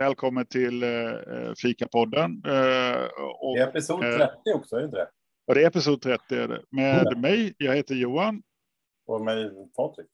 Välkommen 0.00 0.46
till 0.46 0.82
eh, 0.82 0.88
Fikapodden. 1.62 2.42
Eh, 2.46 3.04
och, 3.40 3.56
det 3.56 3.62
är 3.62 3.68
episod 3.68 4.00
30 4.00 4.22
eh, 4.22 4.56
också, 4.56 4.76
är 4.76 4.80
det 4.80 4.84
inte 4.84 4.96
det? 4.96 5.08
Och 5.46 5.54
det 5.54 5.62
är 5.62 5.66
episod 5.66 6.02
30 6.02 6.34
är 6.34 6.48
det. 6.48 6.62
Med 6.70 7.06
mm. 7.06 7.20
mig, 7.20 7.54
jag 7.58 7.76
heter 7.76 7.94
Johan. 7.94 8.42
Och 9.06 9.20
mig, 9.20 9.50
Patrik. 9.76 10.06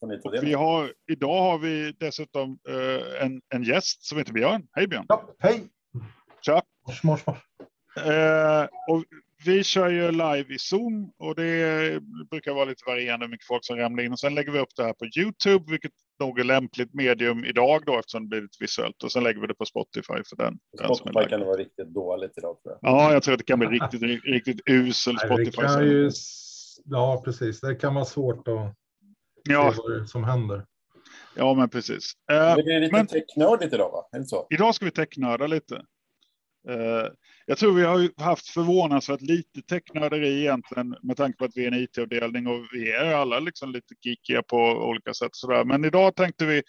Och 0.00 0.34
vi 0.42 0.52
har, 0.52 0.92
idag 1.10 1.42
har 1.42 1.58
vi 1.58 1.92
dessutom 1.92 2.58
eh, 2.68 3.24
en, 3.24 3.42
en 3.54 3.62
gäst 3.62 4.04
som 4.04 4.18
heter 4.18 4.32
Björn. 4.32 4.66
Hej 4.72 4.86
Björn! 4.86 5.04
Ja, 5.08 5.34
hej! 5.38 5.62
Tja! 6.40 6.62
Mors, 6.86 7.02
mors, 7.02 7.26
mors. 7.26 7.38
Eh, 8.06 8.68
och 8.88 9.04
vi 9.44 9.64
kör 9.64 9.88
ju 9.88 10.10
live 10.10 10.54
i 10.54 10.58
Zoom 10.58 11.12
och 11.18 11.34
det 11.34 12.02
brukar 12.30 12.54
vara 12.54 12.64
lite 12.64 12.82
varierande 12.86 13.26
hur 13.26 13.30
mycket 13.30 13.46
folk 13.46 13.64
som 13.64 13.76
ramlar 13.76 14.04
in. 14.04 14.12
Och 14.12 14.20
sen 14.20 14.34
lägger 14.34 14.52
vi 14.52 14.58
upp 14.58 14.76
det 14.76 14.84
här 14.84 14.92
på 14.92 15.06
Youtube, 15.20 15.70
vilket 15.70 15.92
nog 16.20 16.44
lämpligt 16.44 16.94
medium 16.94 17.44
idag 17.44 17.82
då 17.86 17.98
eftersom 17.98 18.22
det 18.22 18.28
blir 18.28 18.40
lite 18.40 18.56
visuellt. 18.60 19.04
Och 19.04 19.12
sen 19.12 19.24
lägger 19.24 19.40
vi 19.40 19.46
det 19.46 19.54
på 19.54 19.64
Spotify 19.64 20.22
för 20.28 20.36
den. 20.36 20.58
Spotify 20.84 21.10
den 21.14 21.28
kan 21.28 21.40
det 21.40 21.46
vara 21.46 21.56
riktigt 21.56 21.88
dåligt 21.88 22.32
idag 22.36 22.62
tror 22.62 22.78
jag. 22.80 22.92
Ja, 22.92 23.12
jag 23.12 23.22
tror 23.22 23.34
att 23.34 23.38
det 23.38 23.44
kan 23.44 23.58
bli 23.58 23.68
riktigt, 23.68 24.02
riktigt 24.24 24.60
usel 24.66 25.18
Spotify. 25.18 25.62
Nej, 25.62 25.86
ju, 25.86 26.10
ja, 26.84 27.22
precis. 27.24 27.60
Det 27.60 27.74
kan 27.74 27.94
vara 27.94 28.04
svårt 28.04 28.48
att 28.48 28.74
ja. 29.48 29.72
se 29.72 29.80
vad 29.82 30.08
som 30.08 30.24
händer. 30.24 30.64
Ja, 31.36 31.54
men 31.54 31.68
precis. 31.68 32.12
det 32.26 32.34
är 32.34 32.80
lite 32.80 32.96
men, 32.96 33.06
technördigt 33.06 33.74
idag, 33.74 33.90
va? 33.90 34.24
Så? 34.24 34.46
Idag 34.50 34.74
ska 34.74 34.84
vi 34.84 34.90
technörda 34.90 35.46
lite. 35.46 35.82
Eh, 36.68 37.08
jag 37.46 37.58
tror 37.58 37.72
vi 37.72 37.84
har 37.84 38.22
haft 38.22 38.48
förvånansvärt 38.48 39.20
lite 39.20 39.62
teknörderi 39.62 40.40
egentligen 40.40 40.96
med 41.02 41.16
tanke 41.16 41.38
på 41.38 41.44
att 41.44 41.56
vi 41.56 41.64
är 41.64 41.72
en 41.72 41.82
IT-avdelning 41.82 42.46
och 42.46 42.60
vi 42.72 42.92
är 42.92 43.14
alla 43.14 43.40
liksom 43.40 43.72
lite 43.72 43.94
geekiga 44.00 44.42
på 44.42 44.56
olika 44.58 45.14
sätt. 45.14 45.30
Sådär. 45.32 45.64
Men 45.64 45.84
idag 45.84 46.16
tänkte 46.16 46.46
vi, 46.46 46.62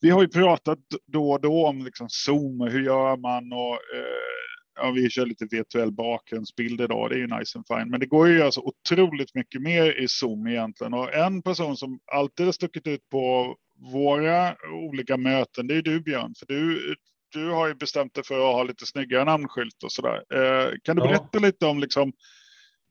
vi 0.00 0.10
har 0.10 0.22
ju 0.22 0.28
pratat 0.28 0.78
då 1.06 1.32
och 1.32 1.40
då 1.40 1.66
om 1.66 1.84
liksom 1.84 2.06
Zoom, 2.10 2.60
hur 2.60 2.84
gör 2.84 3.16
man 3.16 3.52
och 3.52 3.72
eh, 3.72 4.44
ja, 4.76 4.90
vi 4.90 5.10
kör 5.10 5.26
lite 5.26 5.46
virtuell 5.50 5.92
bakgrundsbild 5.92 6.80
idag, 6.80 7.10
det 7.10 7.16
är 7.16 7.18
ju 7.18 7.38
nice 7.38 7.58
and 7.58 7.66
fine. 7.68 7.90
Men 7.90 8.00
det 8.00 8.06
går 8.06 8.28
ju 8.28 8.34
att 8.34 8.40
göra 8.40 8.52
så 8.52 8.62
otroligt 8.62 9.34
mycket 9.34 9.62
mer 9.62 10.00
i 10.00 10.08
Zoom 10.08 10.46
egentligen. 10.46 10.94
Och 10.94 11.14
en 11.14 11.42
person 11.42 11.76
som 11.76 11.98
alltid 12.12 12.46
har 12.46 12.52
stuckit 12.52 12.86
ut 12.86 13.08
på 13.10 13.56
våra 13.92 14.56
olika 14.72 15.16
möten, 15.16 15.66
det 15.66 15.74
är 15.74 15.82
du 15.82 16.00
Björn, 16.00 16.34
för 16.38 16.46
du 16.46 16.94
du 17.34 17.50
har 17.50 17.68
ju 17.68 17.74
bestämt 17.74 18.14
dig 18.14 18.24
för 18.24 18.34
att 18.34 18.54
ha 18.54 18.62
lite 18.62 18.86
snyggare 18.86 19.24
namnskylt 19.24 19.82
och 19.84 19.92
sådär. 19.92 20.24
Eh, 20.34 20.72
kan 20.82 20.96
du 20.96 21.02
ja. 21.02 21.08
berätta 21.08 21.38
lite 21.38 21.66
om 21.66 21.78
liksom, 21.78 22.12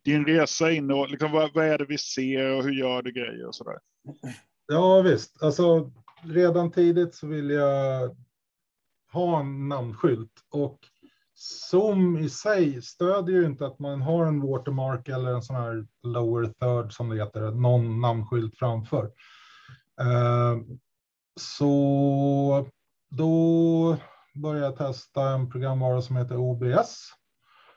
din 0.05 0.25
resa 0.25 0.71
in 0.71 0.91
och 0.91 1.09
liksom, 1.09 1.31
vad, 1.31 1.53
vad, 1.53 1.65
är 1.65 1.77
det 1.77 1.85
vi 1.85 1.97
ser 1.97 2.57
och 2.57 2.63
hur 2.63 2.71
gör 2.71 3.01
du 3.01 3.11
grejer 3.11 3.47
och 3.47 3.55
sådär? 3.55 3.77
Ja 4.67 5.01
visst, 5.01 5.43
alltså 5.43 5.91
redan 6.23 6.71
tidigt 6.71 7.15
så 7.15 7.27
vill 7.27 7.49
jag 7.49 8.15
ha 9.11 9.39
en 9.39 9.67
namnskylt 9.67 10.31
och 10.51 10.79
Zoom 11.35 12.17
i 12.17 12.29
sig 12.29 12.81
stödjer 12.81 13.35
ju 13.35 13.45
inte 13.45 13.65
att 13.65 13.79
man 13.79 14.01
har 14.01 14.25
en 14.25 14.41
watermark 14.41 15.07
eller 15.07 15.31
en 15.31 15.41
sån 15.41 15.55
här 15.55 15.85
lower 16.03 16.45
third 16.45 16.93
som 16.93 17.09
det 17.09 17.15
heter, 17.15 17.51
någon 17.51 18.01
namnskylt 18.01 18.57
framför. 18.57 19.03
Uh, 20.01 20.61
så 21.39 22.67
då 23.09 23.97
började 24.33 24.77
testa 24.77 25.29
en 25.29 25.49
programvara 25.49 26.01
som 26.01 26.15
heter 26.15 26.37
OBS. 26.37 27.09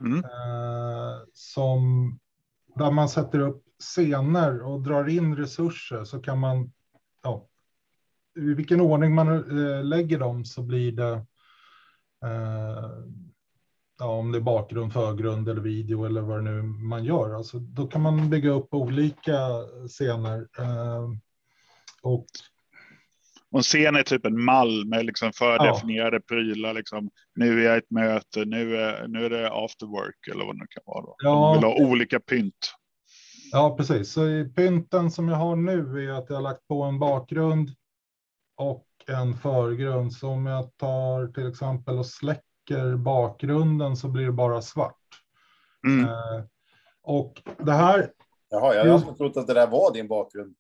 Mm. 0.01 0.19
Eh, 0.19 1.19
som, 1.33 2.19
där 2.75 2.91
man 2.91 3.09
sätter 3.09 3.41
upp 3.41 3.63
scener 3.79 4.63
och 4.63 4.83
drar 4.83 5.09
in 5.09 5.37
resurser 5.37 6.05
så 6.05 6.21
kan 6.21 6.39
man, 6.39 6.73
ja, 7.23 7.49
i 8.37 8.55
vilken 8.55 8.81
ordning 8.81 9.15
man 9.15 9.29
eh, 9.29 9.85
lägger 9.85 10.19
dem 10.19 10.45
så 10.45 10.63
blir 10.63 10.93
det, 10.93 11.13
eh, 12.25 12.91
ja, 13.99 14.07
om 14.07 14.33
det 14.33 14.39
är 14.39 14.43
bakgrund, 14.43 14.93
förgrund 14.93 15.49
eller 15.49 15.61
video 15.61 16.05
eller 16.05 16.21
vad 16.21 16.39
det 16.39 16.51
nu 16.51 16.63
man 16.63 17.05
gör. 17.05 17.35
Alltså, 17.35 17.59
då 17.59 17.87
kan 17.87 18.03
man 18.03 18.31
bygga 18.31 18.51
upp 18.51 18.75
olika 18.75 19.39
scener. 19.89 20.49
Eh, 20.59 21.09
och 22.03 22.27
och 23.53 23.59
en 23.59 23.63
scen 23.63 23.97
är 23.97 24.03
typ 24.03 24.27
en 24.27 24.45
mall 24.45 24.87
med 24.87 25.07
liksom 25.07 25.33
fördefinierade 25.33 26.17
ja. 26.17 26.23
prylar. 26.29 26.75
Liksom. 26.75 27.11
Nu 27.35 27.61
är 27.61 27.69
jag 27.69 27.77
ett 27.77 27.91
möte, 27.91 28.45
nu 28.45 28.77
är, 28.77 29.09
nu 29.09 29.25
är 29.25 29.31
det 29.31 29.51
after 29.53 29.87
work 29.87 30.29
eller 30.33 30.45
vad 30.45 30.55
det 30.55 30.61
nu 30.61 30.67
kan 30.71 30.83
vara. 30.87 31.03
Då. 31.03 31.15
Ja. 31.19 31.31
De 31.31 31.55
vill 31.55 31.65
ha 31.65 31.91
olika 31.91 32.21
pynt. 32.21 32.73
Ja, 33.53 33.77
precis. 33.77 34.13
Så 34.13 34.29
i 34.29 34.45
pynten 34.45 35.11
som 35.11 35.29
jag 35.29 35.37
har 35.37 35.57
nu 35.57 36.09
är 36.09 36.13
att 36.13 36.27
jag 36.29 36.37
har 36.37 36.43
lagt 36.43 36.69
på 36.69 36.83
en 36.83 36.99
bakgrund 36.99 37.71
och 38.57 38.87
en 39.07 39.35
förgrund. 39.35 40.13
Så 40.13 40.29
om 40.29 40.47
jag 40.47 40.77
tar 40.77 41.27
till 41.27 41.49
exempel 41.49 41.99
och 41.99 42.07
släcker 42.07 42.97
bakgrunden 42.97 43.97
så 43.97 44.09
blir 44.09 44.27
det 44.27 44.33
bara 44.33 44.63
svart. 44.63 44.97
Mm. 45.87 46.05
Eh, 46.05 46.45
och 47.03 47.43
det 47.59 47.73
här. 47.73 48.11
Jaha, 48.49 48.75
jag 48.75 48.99
hade 48.99 49.17
trott 49.17 49.37
att 49.37 49.47
det 49.47 49.55
där 49.55 49.67
var 49.67 49.93
din 49.95 50.09
bakgrund. 50.09 50.55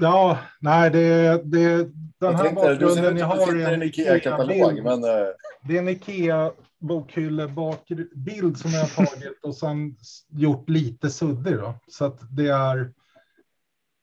Ja, 0.00 0.38
nej, 0.60 0.90
det, 0.90 1.40
det, 1.44 1.88
den 2.18 2.36
här 2.36 2.54
bakgrunden 2.54 3.14
ni 3.14 3.20
har 3.20 3.56
är 3.56 3.72
en 3.72 3.82
Ikea-katalog. 3.82 4.82
Men... 4.82 5.04
Eh, 5.04 5.26
det 5.68 5.76
är 5.76 5.78
en 5.78 5.88
Ikea-bokhylle-bild 5.88 8.58
som 8.58 8.70
jag 8.70 8.80
har 8.80 9.06
tagit 9.06 9.44
och 9.44 9.56
sen 9.56 9.96
gjort 10.28 10.68
lite 10.68 11.10
suddig. 11.10 11.56
Då. 11.56 11.74
Så 11.88 12.04
att 12.04 12.36
det 12.36 12.48
är, 12.48 12.92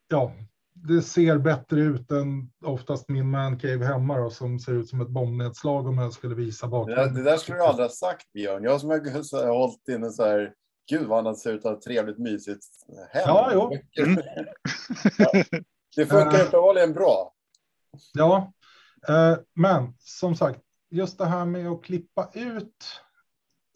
ja, 0.08 0.34
det 0.74 1.02
ser 1.02 1.38
bättre 1.38 1.80
ut 1.80 2.12
än 2.12 2.52
oftast 2.66 3.10
min 3.10 3.30
mancave 3.30 3.86
hemma 3.86 4.18
då, 4.18 4.30
som 4.30 4.60
ser 4.60 4.74
ut 4.74 4.90
som 4.90 5.02
ett 5.02 5.10
bombnedslag 5.10 5.88
om 5.88 5.98
jag 5.98 6.14
skulle 6.14 6.36
visa 6.36 6.68
bakgrunden. 6.68 7.14
Det, 7.14 7.24
det 7.24 7.30
där 7.30 7.38
skulle 7.38 7.58
du 7.58 7.64
aldrig 7.64 7.86
ha 7.86 7.94
sagt 7.94 8.34
Björn. 8.34 8.64
Jag 8.64 8.82
som 8.82 8.90
har 8.90 9.48
hållit 9.48 9.88
inne 9.88 10.10
så 10.10 10.24
här 10.24 10.54
Gud 10.90 11.08
vad 11.08 11.26
han 11.26 11.36
ser 11.36 11.54
ut 11.54 11.66
att 11.66 11.74
ha 11.74 11.82
trevligt 11.82 12.18
mysigt 12.18 12.66
hem. 13.12 13.24
Ja, 13.26 13.50
jo. 13.54 13.72
Mm. 14.04 14.22
ja. 15.18 15.44
Det 15.96 16.06
funkar 16.06 16.40
uh, 16.40 16.48
uppenbarligen 16.48 16.94
bra. 16.94 17.34
Ja, 18.14 18.54
uh, 19.10 19.38
men 19.54 19.94
som 20.00 20.36
sagt, 20.36 20.60
just 20.90 21.18
det 21.18 21.26
här 21.26 21.46
med 21.46 21.68
att 21.68 21.84
klippa 21.84 22.30
ut 22.34 23.02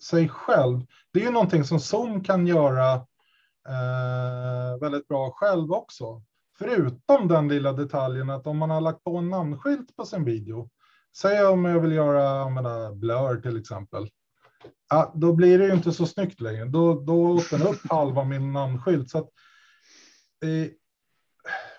sig 0.03 0.29
själv. 0.29 0.81
Det 1.13 1.19
är 1.19 1.23
ju 1.23 1.31
någonting 1.31 1.63
som 1.63 1.79
Zoom 1.79 2.23
kan 2.23 2.47
göra 2.47 2.95
uh, 2.95 4.79
väldigt 4.81 5.07
bra 5.07 5.31
själv 5.31 5.71
också. 5.71 6.23
Förutom 6.57 7.27
den 7.27 7.47
lilla 7.47 7.73
detaljen 7.73 8.29
att 8.29 8.47
om 8.47 8.57
man 8.57 8.69
har 8.69 8.81
lagt 8.81 9.03
på 9.03 9.17
en 9.17 9.29
namnskylt 9.29 9.95
på 9.95 10.05
sin 10.05 10.25
video. 10.25 10.69
Säg 11.17 11.45
om 11.45 11.65
jag 11.65 11.79
vill 11.79 11.91
göra 11.91 12.29
använda 12.29 12.91
blur 12.91 13.41
till 13.41 13.59
exempel. 13.59 14.09
Ja, 14.89 15.11
då 15.15 15.33
blir 15.33 15.59
det 15.59 15.65
ju 15.65 15.73
inte 15.73 15.91
så 15.91 16.05
snyggt 16.05 16.41
längre. 16.41 16.65
Då, 16.65 16.99
då 16.99 17.37
öppnar 17.37 17.69
upp 17.69 17.89
halva 17.89 18.23
min 18.23 18.53
namnskylt. 18.53 19.09
Så 19.09 19.17
att, 19.17 19.29
eh, 20.43 20.71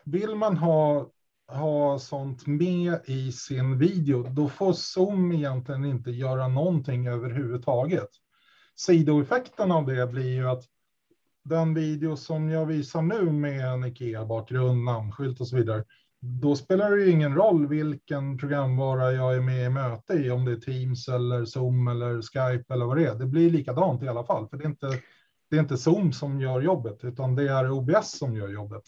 vill 0.05 0.35
man 0.35 0.57
ha, 0.57 1.11
ha 1.49 1.99
sånt 1.99 2.47
med 2.47 3.01
i 3.05 3.33
sin 3.33 3.79
video, 3.79 4.23
då 4.23 4.49
får 4.49 4.73
Zoom 4.73 5.33
egentligen 5.33 5.85
inte 5.85 6.11
göra 6.11 6.49
någonting 6.49 7.07
överhuvudtaget. 7.07 8.09
Sidoeffekten 8.77 9.73
av 9.73 9.87
det 9.87 10.07
blir 10.07 10.35
ju 10.35 10.49
att 10.49 10.65
den 11.45 11.75
video 11.75 12.17
som 12.17 12.51
jag 12.51 12.67
visar 12.67 13.03
nu 13.03 13.31
med 13.31 13.73
en 13.73 13.85
Ikea-bakgrund, 13.85 14.85
namnskylt 14.85 15.41
och 15.41 15.49
så 15.49 15.57
vidare, 15.57 15.85
då 16.21 16.57
spelar 16.57 16.91
det 16.91 17.03
ju 17.03 17.11
ingen 17.11 17.35
roll 17.35 17.67
vilken 17.67 18.39
programvara 18.39 19.13
jag 19.13 19.37
är 19.37 19.41
med 19.41 19.67
i 19.67 19.69
möte 19.69 20.13
i, 20.13 20.31
om 20.31 20.45
det 20.45 20.53
är 20.53 20.57
Teams 20.57 21.09
eller 21.09 21.45
Zoom 21.45 21.89
eller 21.89 22.23
Skype 22.23 22.75
eller 22.75 22.87
vad 22.87 22.97
det 22.97 23.07
är. 23.07 23.15
Det 23.15 23.27
blir 23.27 23.51
likadant 23.51 24.03
i 24.03 24.09
alla 24.09 24.25
fall, 24.25 24.49
för 24.49 24.57
det 24.57 24.65
är 24.65 24.69
inte, 24.69 25.01
det 25.51 25.57
är 25.57 25.61
inte 25.61 25.77
Zoom 25.77 26.13
som 26.13 26.41
gör 26.41 26.61
jobbet, 26.61 27.05
utan 27.05 27.37
det 27.37 27.49
är 27.49 27.71
OBS 27.71 28.19
som 28.19 28.37
gör 28.37 28.49
jobbet. 28.49 28.83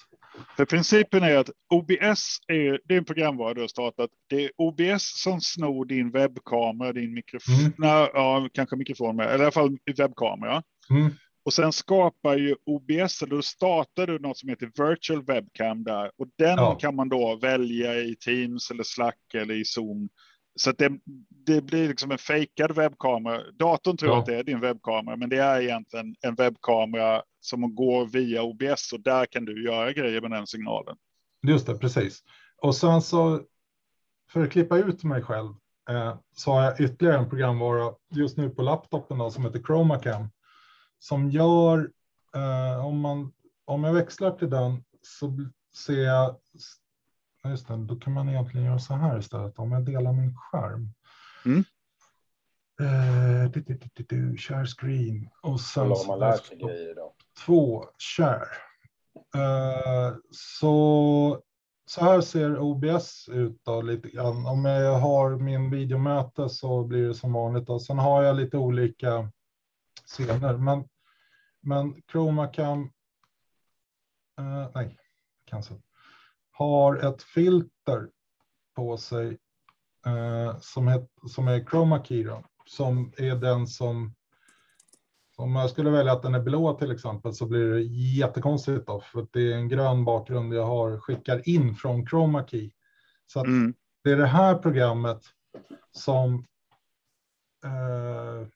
För 0.56 0.64
principen 0.64 1.22
är 1.22 1.36
att 1.36 1.50
OBS 1.70 2.38
är, 2.48 2.80
det 2.84 2.94
är 2.94 2.98
en 2.98 3.04
programvara 3.04 3.54
du 3.54 3.60
har 3.60 3.68
startat. 3.68 4.10
Det 4.28 4.44
är 4.44 4.50
OBS 4.56 5.22
som 5.22 5.40
snor 5.40 5.84
din 5.84 6.10
webbkamera, 6.10 6.92
din 6.92 7.14
mikrofon, 7.14 7.54
mm. 7.54 7.72
nej, 7.78 8.10
ja, 8.14 8.48
kanske 8.52 8.76
mikrofon 8.76 9.16
med, 9.16 9.26
eller 9.26 9.38
i 9.38 9.42
alla 9.42 9.52
fall 9.52 9.78
webbkamera. 9.96 10.62
Mm. 10.90 11.10
Och 11.44 11.52
sen 11.52 11.72
skapar 11.72 12.36
ju 12.36 12.56
OBS, 12.66 13.22
eller 13.22 13.36
då 13.36 13.42
startar 13.42 14.06
du 14.06 14.18
något 14.18 14.38
som 14.38 14.48
heter 14.48 14.88
virtual 14.88 15.24
webcam 15.24 15.84
där. 15.84 16.10
Och 16.16 16.26
den 16.38 16.56
ja. 16.56 16.74
kan 16.74 16.96
man 16.96 17.08
då 17.08 17.36
välja 17.36 17.94
i 17.94 18.16
Teams 18.16 18.70
eller 18.70 18.82
Slack 18.82 19.34
eller 19.34 19.54
i 19.54 19.64
Zoom. 19.64 20.08
Så 20.54 20.72
det, 20.72 20.92
det 21.46 21.60
blir 21.60 21.88
liksom 21.88 22.10
en 22.10 22.18
fejkad 22.18 22.76
webbkamera. 22.76 23.42
Datorn 23.52 23.96
tror 23.96 24.12
ja. 24.12 24.18
att 24.18 24.26
det 24.26 24.36
är 24.36 24.44
din 24.44 24.60
webbkamera, 24.60 25.16
men 25.16 25.28
det 25.28 25.38
är 25.38 25.60
egentligen 25.60 26.14
en 26.20 26.34
webbkamera 26.34 27.22
som 27.40 27.74
går 27.74 28.06
via 28.06 28.42
OBS 28.42 28.92
och 28.92 29.00
där 29.00 29.26
kan 29.26 29.44
du 29.44 29.64
göra 29.64 29.92
grejer 29.92 30.20
med 30.20 30.30
den 30.30 30.46
signalen. 30.46 30.96
Just 31.46 31.66
det, 31.66 31.74
precis. 31.74 32.22
Och 32.56 32.76
sen 32.76 33.02
så 33.02 33.42
för 34.32 34.42
att 34.42 34.50
klippa 34.50 34.78
ut 34.78 35.04
mig 35.04 35.22
själv 35.22 35.48
eh, 35.90 36.16
så 36.36 36.52
har 36.52 36.62
jag 36.62 36.80
ytterligare 36.80 37.18
en 37.18 37.28
programvara 37.28 37.94
just 38.14 38.36
nu 38.36 38.50
på 38.50 38.62
laptopen 38.62 39.18
då, 39.18 39.30
som 39.30 39.44
heter 39.44 39.62
ChromaCam 39.62 40.28
som 41.02 41.30
gör 41.30 41.90
eh, 42.34 42.86
om 42.86 43.00
man 43.00 43.32
om 43.64 43.84
jag 43.84 43.92
växlar 43.92 44.30
till 44.30 44.50
den 44.50 44.84
så 45.02 45.32
ser 45.86 46.02
jag. 46.02 46.36
Just 47.48 47.68
det, 47.68 47.76
då 47.76 47.96
kan 47.96 48.12
man 48.12 48.28
egentligen 48.28 48.66
göra 48.66 48.78
så 48.78 48.94
här 48.94 49.18
istället 49.18 49.58
om 49.58 49.72
jag 49.72 49.84
delar 49.84 50.12
min 50.12 50.36
skärm. 50.36 50.94
Mm. 51.44 51.64
Eh, 52.80 53.50
du, 53.50 53.60
du, 53.60 53.78
du, 53.94 54.04
du, 54.08 54.36
share 54.36 54.66
screen 54.66 55.28
och 55.42 55.60
sen 55.60 55.82
om 55.82 56.06
man 56.08 56.18
lär 56.18 56.32
sig 56.32 56.40
desktop 56.40 56.70
grejer 56.70 56.94
då. 56.94 57.14
två 57.46 57.84
share. 57.98 58.46
Eh, 59.34 60.16
så, 60.30 61.42
så 61.86 62.04
här 62.04 62.20
ser 62.20 62.58
OBS 62.58 63.28
ut 63.28 63.60
då, 63.64 63.82
lite 63.82 64.08
grann. 64.08 64.46
Om 64.46 64.64
jag 64.64 64.98
har 64.98 65.36
min 65.36 65.70
videomöte 65.70 66.48
så 66.48 66.84
blir 66.84 67.08
det 67.08 67.14
som 67.14 67.32
vanligt. 67.32 67.66
Då. 67.66 67.78
Sen 67.78 67.98
har 67.98 68.22
jag 68.22 68.36
lite 68.36 68.58
olika 68.58 69.30
scener. 70.06 70.56
Men, 70.56 70.88
men 71.60 72.02
Chromacam, 72.12 72.82
eh, 74.38 74.70
nej, 74.74 74.98
cancel, 75.44 75.76
har 76.62 76.96
ett 76.96 77.22
filter 77.22 78.08
på 78.76 78.96
sig 78.96 79.38
eh, 80.06 80.58
som, 80.60 80.88
het, 80.88 81.10
som 81.30 81.48
är 81.48 81.64
Chroma 81.64 82.04
Key 82.04 82.24
då, 82.24 82.44
som 82.66 83.12
är 83.16 83.36
den 83.36 83.66
som 83.66 84.14
om 85.36 85.56
jag 85.56 85.70
skulle 85.70 85.90
välja 85.90 86.12
att 86.12 86.22
den 86.22 86.34
är 86.34 86.40
blå 86.40 86.74
till 86.74 86.90
exempel 86.90 87.34
så 87.34 87.46
blir 87.46 87.70
det 87.70 87.82
jättekonstigt 87.82 88.86
då, 88.86 89.00
för 89.00 89.20
att 89.20 89.32
det 89.32 89.52
är 89.52 89.56
en 89.56 89.68
grön 89.68 90.04
bakgrund 90.04 90.54
jag 90.54 90.66
har 90.66 90.98
skickar 90.98 91.48
in 91.48 91.74
från 91.74 92.06
Chroma 92.06 92.46
Key. 92.46 92.70
Så 93.26 93.40
att 93.40 93.46
Mm. 93.46 93.74
det 94.04 94.10
är 94.10 94.16
det 94.16 94.26
här 94.26 94.54
programmet 94.54 95.22
som 95.90 96.46
eh, 97.64 98.48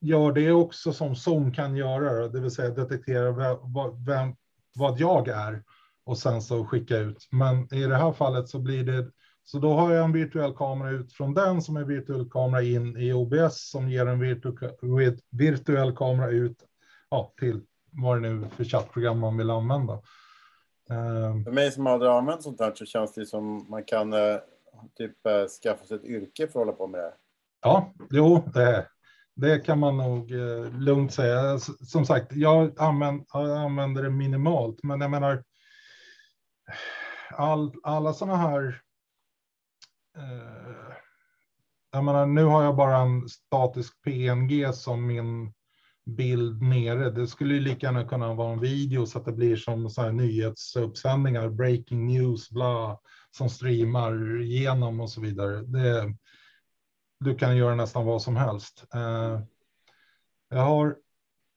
gör 0.00 0.32
det 0.32 0.52
också 0.52 0.92
som 0.92 1.16
Zoom 1.16 1.52
kan 1.52 1.76
göra, 1.76 2.28
det 2.28 2.40
vill 2.40 2.50
säga 2.50 2.70
detektera 2.70 3.32
vem, 3.32 3.56
vem, 4.04 4.36
vad 4.74 5.00
jag 5.00 5.28
är 5.28 5.64
och 6.10 6.18
sen 6.18 6.42
så 6.42 6.64
skicka 6.64 6.96
ut. 6.96 7.28
Men 7.30 7.74
i 7.74 7.86
det 7.86 7.96
här 7.96 8.12
fallet 8.12 8.48
så 8.48 8.58
blir 8.58 8.84
det 8.84 9.10
så 9.44 9.58
då 9.58 9.72
har 9.72 9.92
jag 9.92 10.04
en 10.04 10.12
virtuell 10.12 10.54
kamera 10.54 10.90
ut 10.90 11.12
från 11.12 11.34
den 11.34 11.62
som 11.62 11.76
är 11.76 11.84
virtuell 11.84 12.30
kamera 12.30 12.62
in 12.62 12.96
i 12.96 13.12
OBS 13.12 13.70
som 13.70 13.90
ger 13.90 14.06
en 14.06 14.20
virtu 14.20 14.52
virtuell 15.30 15.96
kamera 15.96 16.30
ut 16.30 16.56
ja, 17.10 17.32
till 17.40 17.60
vad 17.90 18.16
det 18.16 18.20
nu 18.28 18.44
är 18.44 18.48
för 18.48 18.64
chattprogram 18.64 19.18
man 19.18 19.36
vill 19.36 19.50
använda. 19.50 19.92
Eh, 20.90 21.44
För 21.44 21.52
mig 21.52 21.72
som 21.72 21.86
aldrig 21.86 22.10
använt 22.10 22.42
sånt 22.42 22.60
här 22.60 22.72
så 22.74 22.84
känns 22.84 23.14
det 23.14 23.26
som 23.26 23.70
man 23.70 23.84
kan 23.84 24.12
eh, 24.12 24.36
typ 24.98 25.26
eh, 25.26 25.46
skaffa 25.62 25.84
sig 25.84 25.96
ett 25.96 26.04
yrke 26.04 26.48
för 26.48 26.60
att 26.60 26.66
hålla 26.66 26.72
på 26.72 26.86
med 26.86 27.00
det. 27.00 27.12
Ja, 27.62 27.92
jo, 28.10 28.42
det, 28.54 28.86
det 29.36 29.58
kan 29.58 29.78
man 29.78 29.96
nog 29.96 30.32
eh, 30.32 30.78
lugnt 30.78 31.12
säga. 31.12 31.58
Som 31.86 32.06
sagt, 32.06 32.32
jag 32.32 32.80
använder, 32.80 33.26
jag 33.32 33.58
använder 33.58 34.02
det 34.02 34.10
minimalt, 34.10 34.82
men 34.82 35.00
jag 35.00 35.10
menar 35.10 35.42
all, 37.30 37.74
alla 37.82 38.12
sådana 38.12 38.36
här. 38.36 38.80
Eh, 40.16 40.94
jag 41.92 42.04
menar, 42.04 42.26
nu 42.26 42.44
har 42.44 42.64
jag 42.64 42.76
bara 42.76 42.96
en 42.96 43.28
statisk 43.28 44.02
PNG 44.02 44.72
som 44.72 45.06
min 45.06 45.52
bild 46.06 46.62
nere. 46.62 47.10
Det 47.10 47.26
skulle 47.26 47.54
ju 47.54 47.60
lika 47.60 47.86
gärna 47.86 48.04
kunna 48.04 48.34
vara 48.34 48.52
en 48.52 48.60
video 48.60 49.06
så 49.06 49.18
att 49.18 49.24
det 49.24 49.32
blir 49.32 49.56
som 49.56 49.90
så 49.90 50.02
här 50.02 50.12
nyhetsuppsändningar, 50.12 51.48
breaking 51.48 52.06
news, 52.06 52.50
bla, 52.50 52.98
som 53.30 53.48
streamar 53.50 54.40
igenom 54.40 55.00
och 55.00 55.10
så 55.10 55.20
vidare. 55.20 55.62
Det, 55.62 56.14
du 57.20 57.34
kan 57.34 57.56
göra 57.56 57.74
nästan 57.74 58.06
vad 58.06 58.22
som 58.22 58.36
helst. 58.36 58.84
Eh, 58.94 59.40
jag 60.48 60.62
har 60.62 60.96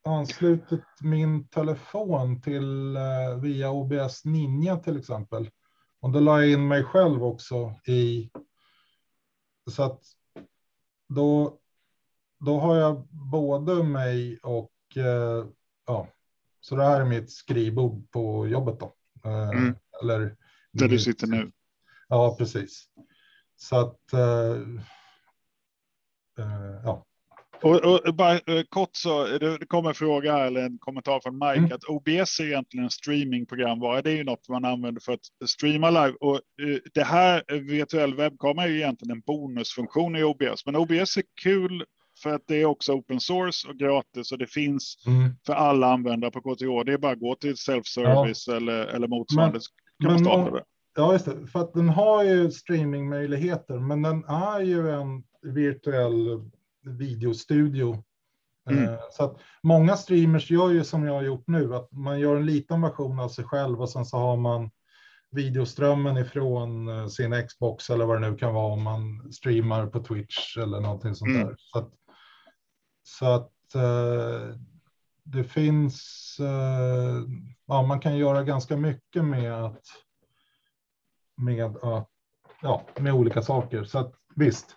anslutit 0.06 0.84
min 1.02 1.48
telefon 1.48 2.42
till 2.42 2.96
eh, 2.96 3.40
via 3.42 3.72
OBS 3.72 4.26
Ninja 4.26 4.78
till 4.78 4.98
exempel. 5.00 5.50
Och 6.00 6.12
då 6.12 6.20
la 6.20 6.42
jag 6.42 6.52
in 6.52 6.68
mig 6.68 6.84
själv 6.84 7.24
också 7.24 7.76
i. 7.88 8.32
Så 9.72 9.84
att 9.84 10.02
då, 11.10 11.60
då 12.40 12.60
har 12.60 12.76
jag 12.76 13.08
både 13.10 13.84
mig 13.84 14.40
och 14.44 14.74
eh, 14.96 15.46
ja, 15.86 16.08
så 16.60 16.76
det 16.76 16.84
här 16.84 17.02
är 17.02 17.06
mitt 17.06 17.32
skrivbord 17.32 18.12
på 18.12 18.48
jobbet 18.48 18.80
då. 18.80 18.96
Eh, 19.26 19.50
Mm. 19.50 19.76
Eller 20.02 20.38
Där 20.72 20.88
du 20.88 21.00
sitter 21.00 21.28
nu. 21.28 21.52
Ja, 22.08 22.36
precis. 22.38 22.86
Så 23.56 23.76
att. 23.76 24.00
Ja, 26.84 27.06
Och, 27.64 28.08
och 28.08 28.16
bara 28.16 28.34
eh, 28.34 28.64
kort 28.70 28.90
så, 28.94 29.26
det, 29.26 29.66
kommer 29.68 29.90
en 29.90 29.96
fråga 29.96 30.38
eller 30.38 30.62
en 30.62 30.78
kommentar 30.80 31.20
från 31.20 31.34
Mike, 31.38 31.60
Mm. 31.60 31.72
att 31.72 31.84
OBS 31.84 32.40
är 32.40 32.44
egentligen 32.44 32.84
en 32.84 32.90
streamingprogramvara. 32.90 34.02
Det 34.02 34.12
är 34.12 34.16
ju 34.16 34.24
något 34.24 34.50
man 34.50 34.66
använder 34.66 35.02
för 35.02 35.14
att 35.14 35.50
streama 35.50 35.90
live. 35.90 36.16
Och 36.20 36.36
eh, 36.36 36.78
det 36.94 37.04
här, 37.04 37.44
virtuell 37.60 38.16
webbkamera, 38.16 38.66
är 38.66 38.70
ju 38.70 38.78
egentligen 38.78 39.12
en 39.18 39.22
bonusfunktion 39.22 40.16
i 40.16 40.24
OBS. 40.24 40.66
Men 40.66 40.76
OBS 40.76 41.18
är 41.18 41.24
kul 41.44 41.84
för 42.24 42.30
att 42.30 42.44
det 42.48 42.62
är 42.62 42.66
också 42.66 42.94
open 42.94 43.20
source 43.20 43.68
och 43.70 43.76
gratis 43.76 44.32
och 44.32 44.38
det 44.38 44.48
finns 44.48 44.96
mm. 45.08 45.36
för 45.46 45.54
alla 45.54 45.88
användare 45.94 46.32
på 46.32 46.42
KTH. 46.42 46.86
Det 46.86 46.94
är 46.94 46.98
bara 46.98 47.12
att 47.12 47.20
gå 47.20 47.36
till 47.36 47.56
self-service 47.56 48.56
eller, 48.56 48.86
eller 48.86 49.08
motsvarande. 49.08 49.62
så 49.62 49.70
kan 50.02 50.12
man 50.12 50.14
men 50.14 50.26
starta 50.26 50.50
om- 50.50 50.54
det. 50.54 50.64
Ja, 50.96 51.14
just 51.14 51.26
det. 51.26 51.48
För 51.48 51.60
att 51.60 51.74
den 51.74 51.90
har 51.90 52.24
ju 52.24 52.52
streamingmöjligheter, 52.52 53.80
men 53.80 54.02
den 54.02 54.24
är 54.24 54.60
ju 54.60 54.90
en 54.92 55.24
virtuell 55.54 56.42
videostudio. 56.84 58.04
Mm. 58.70 58.84
Eh, 58.84 59.00
Så 59.12 59.24
att 59.24 59.38
många 59.64 59.98
streamers 59.98 60.52
gör 60.52 60.70
ju 60.70 60.84
som 60.84 61.04
jag 61.04 61.14
har 61.14 61.22
gjort 61.24 61.48
nu, 61.48 61.76
att 61.76 61.92
man 61.92 62.20
gör 62.20 62.36
en 62.36 62.46
liten 62.46 62.82
version 62.82 63.20
av 63.20 63.30
sig 63.30 63.46
själv 63.46 63.82
och 63.82 63.90
sen 63.90 64.06
så 64.06 64.18
har 64.18 64.38
man 64.38 64.72
videoströmmen 65.32 66.18
ifrån 66.18 66.88
eh, 66.88 67.08
sin 67.08 67.48
Xbox 67.48 67.90
eller 67.90 68.06
vad 68.06 68.22
det 68.22 68.30
nu 68.32 68.38
kan 68.38 68.54
vara 68.54 68.74
om 68.74 68.84
man 68.84 69.34
streamar 69.34 69.88
på 69.88 70.04
Twitch 70.04 70.58
eller 70.58 70.80
någonting 70.80 71.16
sånt 71.16 71.30
Mm. 71.36 71.48
där. 71.48 71.56
Så 71.58 71.80
att, 71.80 71.92
så 73.04 73.26
att 73.26 73.76
eh, 73.76 74.58
det 75.24 75.44
finns, 75.44 76.38
eh, 76.40 77.22
ja 77.66 77.82
man 77.82 78.00
kan 78.00 78.18
göra 78.18 78.44
ganska 78.44 78.78
mycket 78.78 79.26
med 79.26 79.54
att 79.66 79.82
med, 81.36 81.76
ja, 82.62 82.86
med 83.00 83.14
olika 83.14 83.42
saker. 83.42 83.84
Så 83.84 84.00
att 84.00 84.14
visst, 84.36 84.76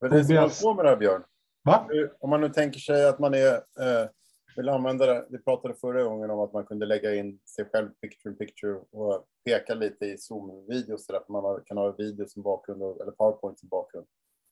Men 0.00 0.10
det 0.10 0.24
som 0.24 0.36
håller 0.36 0.62
på 0.62 0.74
med 0.74 0.84
det 0.84 0.88
här 0.88 0.96
Björn, 0.96 1.24
va? 1.64 1.88
om 2.20 2.30
man 2.30 2.40
nu 2.40 2.48
tänker 2.48 2.80
sig 2.80 3.08
att 3.08 3.18
man 3.18 3.34
är, 3.34 3.54
eh, 3.54 4.08
vill 4.56 4.68
använda 4.68 5.06
det. 5.06 5.26
Vi 5.30 5.38
pratade 5.38 5.74
förra 5.74 6.02
gången 6.02 6.30
om 6.30 6.40
att 6.40 6.52
man 6.52 6.66
kunde 6.66 6.86
lägga 6.86 7.14
in 7.14 7.40
sig 7.56 7.64
själv 7.64 7.88
picture 8.00 8.30
in 8.30 8.38
picture 8.38 8.80
och 8.90 9.26
peka 9.44 9.74
lite 9.74 10.06
i 10.06 10.16
Zoom-videos 10.18 11.06
så 11.06 11.12
där, 11.12 11.22
man 11.28 11.62
kan 11.66 11.76
ha 11.76 11.92
video 11.92 12.26
som 12.28 12.42
bakgrund 12.42 12.82
eller 12.82 13.12
PowerPoint 13.12 13.58
som 13.58 13.68
bakgrund. 13.68 14.06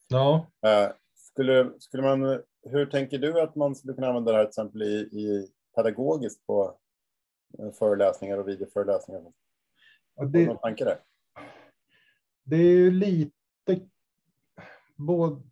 Ja, 0.08 0.46
Eh, 0.66 0.90
skulle, 1.14 1.72
skulle 1.78 2.02
man, 2.02 2.42
hur 2.62 2.86
tänker 2.86 3.18
du 3.18 3.40
att 3.40 3.54
man 3.54 3.74
skulle 3.74 3.94
kunna 3.94 4.08
använda 4.08 4.32
det 4.32 4.38
här 4.38 4.44
till 4.44 4.48
exempel 4.48 4.82
i, 4.82 4.94
i 4.96 5.50
pedagogiskt 5.76 6.46
på 6.46 6.78
eh, 7.58 7.72
föreläsningar 7.72 8.38
och 8.38 8.48
videoföreläsningar? 8.48 9.20
och 9.20 9.32
Har 10.16 10.24
du 10.24 10.30
det, 10.30 10.46
någon 10.46 10.58
tanke 10.58 10.84
där? 10.84 10.98
det 12.44 12.56
är 12.56 12.70
ju 12.70 12.90
lite, 12.90 13.32
både, 14.96 15.42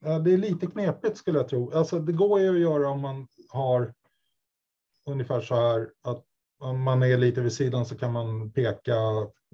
det 0.00 0.32
är 0.32 0.38
lite 0.38 0.66
knepigt 0.66 1.16
skulle 1.16 1.38
jag 1.38 1.48
tro. 1.48 1.72
Alltså 1.72 1.98
det 1.98 2.12
går 2.12 2.40
ju 2.40 2.54
att 2.54 2.60
göra 2.60 2.88
om 2.88 3.00
man 3.00 3.26
har 3.48 3.94
ungefär 5.06 5.40
så 5.40 5.54
här 5.54 5.90
att 6.02 6.24
om 6.60 6.82
man 6.82 7.02
är 7.02 7.18
lite 7.18 7.40
vid 7.40 7.52
sidan 7.52 7.86
så 7.86 7.98
kan 7.98 8.12
man 8.12 8.50
peka, 8.50 8.96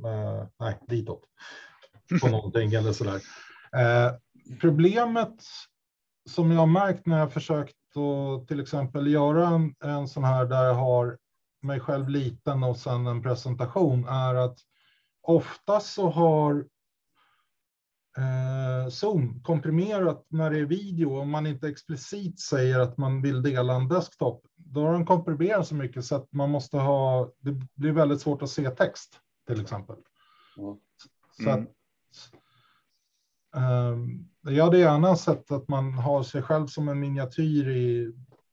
eh, 0.04 0.46
nej, 0.60 0.78
ditåt 0.86 1.24
på 2.20 2.28
någonting 2.30 2.72
eller 2.72 2.92
så 2.92 3.04
där. 3.04 3.22
Eh, 3.72 4.14
problemet 4.60 5.42
som 6.30 6.50
jag 6.50 6.58
har 6.58 6.66
märkt 6.66 7.06
när 7.06 7.18
jag 7.18 7.32
försökt 7.32 7.74
att 7.96 8.48
till 8.48 8.60
exempel 8.60 9.06
göra 9.06 9.48
en, 9.48 9.74
en 9.84 10.08
sån 10.08 10.24
här 10.24 10.44
där 10.44 10.64
jag 10.64 10.74
har 10.74 11.18
mig 11.62 11.80
själv 11.80 12.08
liten 12.08 12.62
och 12.62 12.76
sen 12.76 13.06
en 13.06 13.22
presentation 13.22 14.08
är 14.08 14.34
att 14.34 14.58
oftast 15.22 15.94
så 15.94 16.10
har 16.10 16.66
eh, 18.18 18.88
Zoom 18.88 19.40
komprimerat 19.42 20.26
när 20.28 20.50
det 20.50 20.58
är 20.58 20.64
video 20.64 21.18
om 21.20 21.30
man 21.30 21.46
inte 21.46 21.68
explicit 21.68 22.40
säger 22.40 22.78
att 22.78 22.98
man 22.98 23.22
vill 23.22 23.42
dela 23.42 23.74
en 23.74 23.88
desktop. 23.88 24.46
Då 24.56 24.80
har 24.80 24.92
den 24.92 25.06
komprimerat 25.06 25.66
så 25.66 25.74
mycket 25.74 26.04
så 26.04 26.16
att 26.16 26.32
man 26.32 26.50
måste 26.50 26.76
ha, 26.76 27.32
det 27.40 27.52
blir 27.74 27.92
väldigt 27.92 28.20
svårt 28.20 28.42
att 28.42 28.50
se 28.50 28.70
text 28.70 29.20
till 29.46 29.60
exempel. 29.60 29.96
Mm. 30.58 30.76
Så 31.42 31.50
att, 31.50 31.68
ehm, 33.56 34.28
jag 34.40 34.64
hade 34.64 34.78
gärna 34.78 35.16
sett 35.16 35.50
att 35.50 35.68
man 35.68 35.92
har 35.92 36.22
sig 36.22 36.42
själv 36.42 36.66
som 36.66 36.88
en 36.88 37.00
miniatyr 37.00 37.68
i, 37.68 38.12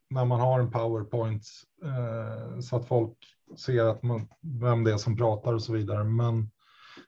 när 0.10 0.26
man 0.26 0.40
har 0.40 0.60
en 0.60 0.72
powerpoint 0.72 1.44
eh, 1.84 2.60
så 2.60 2.76
att 2.76 2.88
folk 2.88 3.18
ser 3.58 3.84
att 3.84 4.04
man, 4.04 4.28
vem 4.42 4.84
det 4.84 4.94
är 4.94 4.98
som 4.98 5.18
pratar 5.18 5.54
och 5.54 5.64
så 5.64 5.74
vidare. 5.74 6.04
Men 6.04 6.52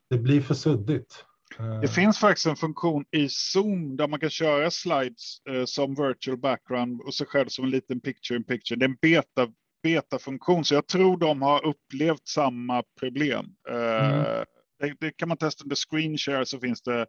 det 0.09 0.17
blir 0.17 0.41
för 0.41 0.53
suddigt. 0.53 1.25
Eh, 1.59 1.79
Det 1.81 1.87
finns 1.87 2.19
faktiskt 2.19 2.45
en 2.47 2.55
funktion 2.55 3.05
i 3.11 3.29
Zoom 3.29 3.97
där 3.97 4.07
man 4.07 4.19
kan 4.19 4.29
köra 4.29 4.71
slides 4.71 5.37
eh, 5.49 5.65
som 5.65 5.95
virtual 5.95 6.37
background 6.37 7.01
och 7.01 7.13
sig 7.13 7.27
själv 7.27 7.47
som 7.47 7.65
en 7.65 7.71
liten 7.71 7.99
picture 7.99 8.37
in 8.37 8.43
picture. 8.43 8.79
Det 8.79 8.85
är 8.85 8.89
en 8.89 8.97
beta, 9.01 9.47
beta-funktion, 9.83 10.65
så 10.65 10.73
jag 10.73 10.87
tror 10.87 11.17
de 11.17 11.41
har 11.41 11.65
upplevt 11.65 12.27
samma 12.27 12.83
problem. 12.99 13.45
Eh, 13.69 13.75
Mm. 14.09 14.45
det, 14.79 14.93
det 14.99 15.11
kan 15.17 15.27
man 15.27 15.37
testa 15.37 15.63
under 15.63 15.75
screen 15.75 16.17
share 16.17 16.45
så 16.45 16.59
finns 16.59 16.81
det 16.81 17.05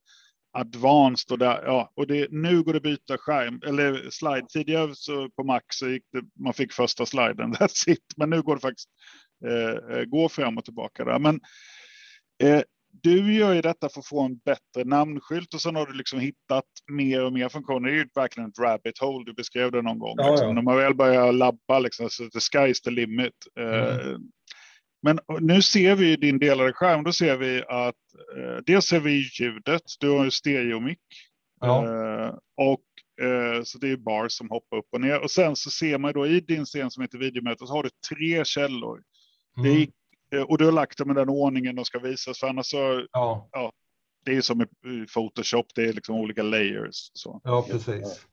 advanced 0.52 1.33
och 1.33 1.38
där, 1.38 1.62
ja, 1.64 1.92
och 1.95 2.07
det, 2.07 2.28
nu 2.30 2.62
går 2.62 2.73
det 2.73 2.80
byta 2.80 3.18
skärm 3.18 3.61
eller 3.66 4.11
slide. 4.11 4.47
Tidigare 4.49 4.95
så 4.95 5.30
på 5.30 5.45
Mac 5.45 5.61
så 5.73 5.88
gick 5.88 6.02
det, 6.12 6.23
man 6.45 6.52
fick 6.54 6.73
första 6.73 7.07
sliden, 7.07 7.54
that's 7.54 7.88
it, 7.90 8.04
men 8.16 8.30
nu 8.30 8.42
går 8.42 8.54
det 8.54 8.61
faktiskt 8.61 8.88
eh, 9.47 9.97
eh, 9.99 10.04
gå 10.04 10.28
fram 10.28 10.59
och 10.59 10.64
tillbaka 10.64 11.04
där. 11.04 11.18
Men 11.18 11.40
eh, 12.42 12.62
du 12.92 13.35
gör 13.35 13.54
ju 13.54 13.61
detta 13.61 13.88
för 13.88 14.00
att 14.00 14.07
få 14.07 14.21
en 14.21 14.37
bättre 14.37 14.85
namnskylt 14.85 15.54
och 15.54 15.61
sen 15.61 15.76
har 15.76 15.87
du 15.87 15.92
liksom 15.92 16.21
hittat 16.21 16.64
mer 16.90 17.25
och 17.25 17.33
mer 17.33 17.49
funktioner. 17.49 17.88
Det 17.88 17.95
är 17.95 17.99
ju 17.99 18.09
verkligen 18.14 18.49
ett 18.49 18.59
rabbit 18.59 18.99
hole. 18.99 19.25
Du 19.26 19.33
beskrev 19.33 19.73
det 19.73 19.83
någon 19.83 19.99
gång. 19.99 20.14
Ja, 20.16 20.30
liksom. 20.30 20.49
ja. 20.49 20.54
När 20.54 20.62
man 20.62 20.76
väl 20.76 20.95
börjar 20.95 21.33
labba, 21.33 21.78
liksom, 21.78 22.11
så 22.11 22.30
the 22.30 22.38
sky's 22.38 22.83
the 22.85 22.90
limit. 22.90 23.35
Eh, 23.59 24.07
mm. 24.07 24.23
Men 25.02 25.18
nu 25.40 25.62
ser 25.62 25.95
vi 25.95 26.16
din 26.16 26.38
delade 26.38 26.73
skärm. 26.73 27.04
Då 27.04 27.12
ser 27.12 27.37
vi 27.37 27.62
att 27.68 27.95
eh, 28.37 28.62
dels 28.66 28.87
ser 28.87 29.00
vi 29.00 29.30
ljudet. 29.40 29.83
Du 30.00 30.11
har 30.11 30.25
en 30.25 30.30
stereomick. 30.30 30.99
Ja. 31.61 31.85
Eh, 31.85 32.35
och 32.57 33.25
eh, 33.26 33.62
så 33.62 33.78
det 33.78 33.88
är 33.88 33.97
bar 33.97 34.28
som 34.28 34.50
hoppar 34.50 34.76
upp 34.76 34.88
och 34.92 35.00
ner. 35.00 35.21
Och 35.21 35.30
sen 35.30 35.57
så 35.57 35.71
ser 35.71 35.99
man 35.99 36.12
då 36.12 36.26
i 36.26 36.40
din 36.40 36.64
scen 36.64 36.90
som 36.90 37.02
heter 37.02 37.18
videomöte 37.18 37.66
så 37.66 37.73
har 37.73 37.83
du 37.83 37.90
tre 38.09 38.45
källor. 38.45 39.02
Mm. 39.59 39.75
Det 39.75 39.83
är 39.83 39.87
Eh, 39.87 39.88
och 40.49 40.58
du 40.58 40.64
har 40.64 40.73
lagt 40.73 40.99
dem 40.99 41.11
i 41.11 41.14
den 41.14 41.28
ordningen 41.28 41.76
de 41.76 41.85
ska 41.85 41.99
visas, 41.99 42.38
för 42.38 42.47
annars 42.47 42.66
så... 42.66 43.06
Ja. 43.12 43.49
ja 43.52 43.73
det 44.25 44.37
är 44.37 44.40
som 44.40 44.62
i 44.62 44.66
Photoshop, 45.14 45.66
det 45.75 45.88
är 45.88 45.92
liksom 45.92 46.14
olika 46.14 46.42
layers. 46.42 47.11
Så. 47.14 47.40
Ja, 47.44 47.66
precis. 47.70 48.26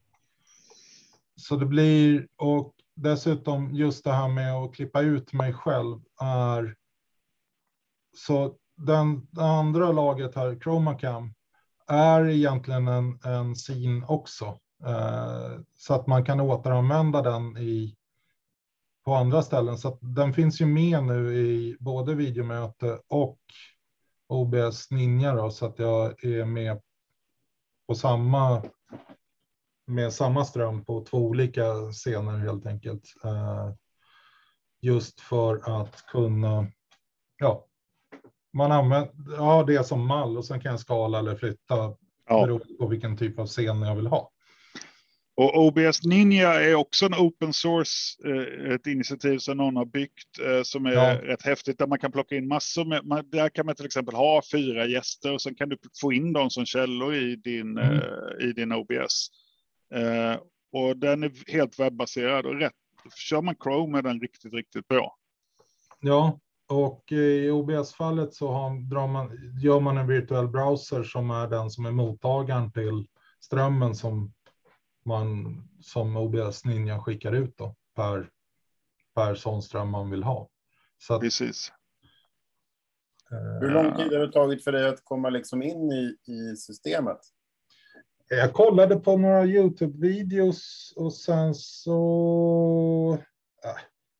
Så 1.35 1.55
det 1.55 1.65
blir, 1.65 2.27
och 2.35 2.73
dessutom 2.95 3.75
just 3.75 4.03
det 4.03 4.11
här 4.11 4.27
med 4.27 4.53
att 4.53 4.75
klippa 4.75 5.01
ut 5.01 5.33
mig 5.33 5.53
själv 5.53 5.99
är... 6.21 6.75
Så 8.17 8.55
den 8.77 9.27
andra 9.37 9.91
laget 9.91 10.35
här, 10.35 10.59
Chromacam, 10.63 11.33
är 11.87 12.29
egentligen 12.29 12.87
en, 12.87 13.19
en 13.23 13.55
scene 13.55 14.05
också. 14.07 14.59
Eh, 14.85 15.59
så 15.77 15.93
att 15.93 16.07
man 16.07 16.25
kan 16.25 16.39
återanvända 16.39 17.21
den 17.21 17.57
i 17.57 17.95
på 19.05 19.13
andra 19.13 19.41
ställen. 19.41 19.77
Så 19.77 19.97
den 20.01 20.33
finns 20.33 20.62
ju 20.62 20.65
med 20.65 21.03
nu 21.03 21.35
i 21.35 21.77
både 21.79 22.15
videomöte 22.15 23.00
och 23.07 23.39
OBS 24.27 24.91
Ninja 24.91 25.35
då, 25.35 25.51
så 25.51 25.65
att 25.65 25.79
jag 25.79 26.24
är 26.24 26.45
med 26.45 26.81
på 27.88 27.95
samma 27.95 28.63
med 29.88 30.13
samma 30.13 30.45
ström 30.45 30.85
på 30.85 31.05
två 31.05 31.17
olika 31.17 31.91
scener 31.91 32.38
helt 32.38 32.65
enkelt. 32.65 33.03
Uh, 33.25 33.74
just 34.81 35.19
för 35.19 35.81
att 35.81 36.05
kunna, 36.05 36.67
ja, 37.38 37.65
man 38.53 38.71
använder 38.71 39.12
ja, 39.38 39.63
det 39.67 39.83
som 39.83 40.07
mall 40.07 40.38
och 40.38 40.45
sen 40.45 40.59
kan 40.59 40.71
jag 40.71 40.79
skala 40.79 41.19
eller 41.19 41.35
flytta 41.35 41.95
ja. 42.27 42.45
beroende 42.45 42.74
på 42.79 42.88
vilken 42.88 43.17
typ 43.17 43.39
av 43.39 43.47
scen 43.47 43.81
jag 43.81 43.95
vill 43.95 44.07
ha. 44.07 44.31
Och 45.37 45.65
OBS 45.65 46.03
Ninja 46.03 46.53
är 46.53 46.75
också 46.75 47.05
en 47.05 47.13
open 47.13 47.53
source, 47.53 48.27
eh, 48.29 48.73
ett 48.73 48.87
initiativ 48.87 49.37
som 49.37 49.57
någon 49.57 49.75
har 49.75 49.85
byggt 49.85 50.39
eh, 50.39 50.61
som 50.63 50.85
är 50.85 50.91
ja. 50.91 51.21
rätt 51.21 51.41
häftigt 51.41 51.77
där 51.77 51.87
man 51.87 51.99
kan 51.99 52.11
plocka 52.11 52.35
in 52.35 52.47
massor 52.47 52.85
med, 52.85 53.25
där 53.25 53.49
kan 53.49 53.65
man 53.65 53.75
till 53.75 53.85
exempel 53.85 54.15
ha 54.15 54.41
fyra 54.51 54.85
gäster 54.85 55.33
och 55.33 55.41
sen 55.41 55.55
kan 55.55 55.69
du 55.69 55.77
få 56.01 56.13
in 56.13 56.33
dem 56.33 56.49
som 56.49 56.65
källor 56.65 57.15
i 57.15 57.35
din, 57.35 57.77
mm. 57.77 57.93
Eh, 57.93 58.47
i 58.47 58.53
din 58.53 58.71
OBS. 58.71 59.27
Och 60.71 60.97
den 60.97 61.23
är 61.23 61.51
helt 61.51 61.79
webbaserad 61.79 62.45
och 62.45 62.59
rätt, 62.59 62.73
kör 63.15 63.41
man 63.41 63.55
Chrome 63.63 63.97
är 63.97 64.01
den 64.01 64.19
riktigt, 64.19 64.53
riktigt 64.53 64.87
bra. 64.87 65.15
Ja, 65.99 66.39
och 66.67 67.11
i 67.11 67.49
OBS-fallet 67.49 68.33
så 68.33 68.51
har, 68.51 69.07
man, 69.07 69.31
gör 69.61 69.79
man 69.79 69.97
en 69.97 70.07
virtuell 70.07 70.47
browser 70.47 71.03
som 71.03 71.31
är 71.31 71.47
den 71.47 71.69
som 71.69 71.85
är 71.85 71.91
mottagaren 71.91 72.71
till 72.71 73.07
strömmen 73.41 73.95
som 73.95 74.33
man 75.05 75.57
som 75.81 76.17
OBS 76.17 76.65
Ninja 76.65 77.00
skickar 77.00 77.31
ut 77.31 77.57
då 77.57 77.75
per, 77.95 78.29
per 79.15 79.35
sån 79.35 79.62
ström 79.62 79.89
man 79.89 80.09
vill 80.09 80.24
ha. 80.24 80.50
Så 80.97 81.13
att, 81.13 81.21
Precis. 81.21 81.71
Eh, 83.31 83.59
Hur 83.62 83.69
lång 83.69 83.95
tid 83.95 84.13
har 84.13 84.19
det 84.19 84.31
tagit 84.31 84.63
för 84.63 84.71
dig 84.71 84.88
att 84.88 85.03
komma 85.03 85.29
liksom 85.29 85.63
in 85.63 85.91
i, 85.91 86.31
i 86.31 86.55
systemet? 86.55 87.19
Jag 88.29 88.53
kollade 88.53 88.95
på 88.95 89.17
några 89.17 89.45
Youtube-videos 89.45 90.93
och 90.95 91.13
sen 91.13 91.55
så... 91.55 93.17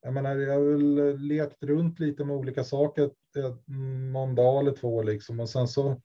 Jag 0.02 0.14
menar, 0.14 0.36
jag 0.36 0.54
har 0.54 0.60
väl 0.60 1.18
lekt 1.18 1.62
runt 1.62 1.98
lite 1.98 2.24
med 2.24 2.36
olika 2.36 2.64
saker 2.64 3.10
någon 4.12 4.34
dag 4.34 4.60
eller 4.60 4.72
två 4.72 5.02
liksom. 5.02 5.40
Och 5.40 5.48
sen 5.48 5.68
så 5.68 6.02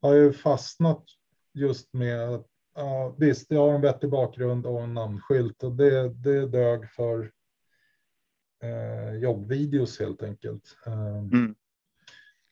har 0.00 0.14
jag 0.14 0.36
fastnat 0.36 1.04
just 1.54 1.94
med 1.94 2.28
att 2.28 2.46
ja, 2.78 3.14
visst, 3.18 3.50
jag 3.50 3.60
har 3.60 3.74
en 3.74 3.80
vettig 3.80 4.10
bakgrund 4.10 4.66
och 4.66 4.82
en 4.82 4.94
namnskylt 4.94 5.62
och 5.62 5.72
det, 5.72 6.08
det 6.08 6.46
dög 6.46 6.90
för 6.90 7.30
eh, 8.62 9.14
jobbvideos 9.14 10.00
helt 10.00 10.22
enkelt. 10.22 10.76
Eh, 10.86 11.18
mm. 11.18 11.54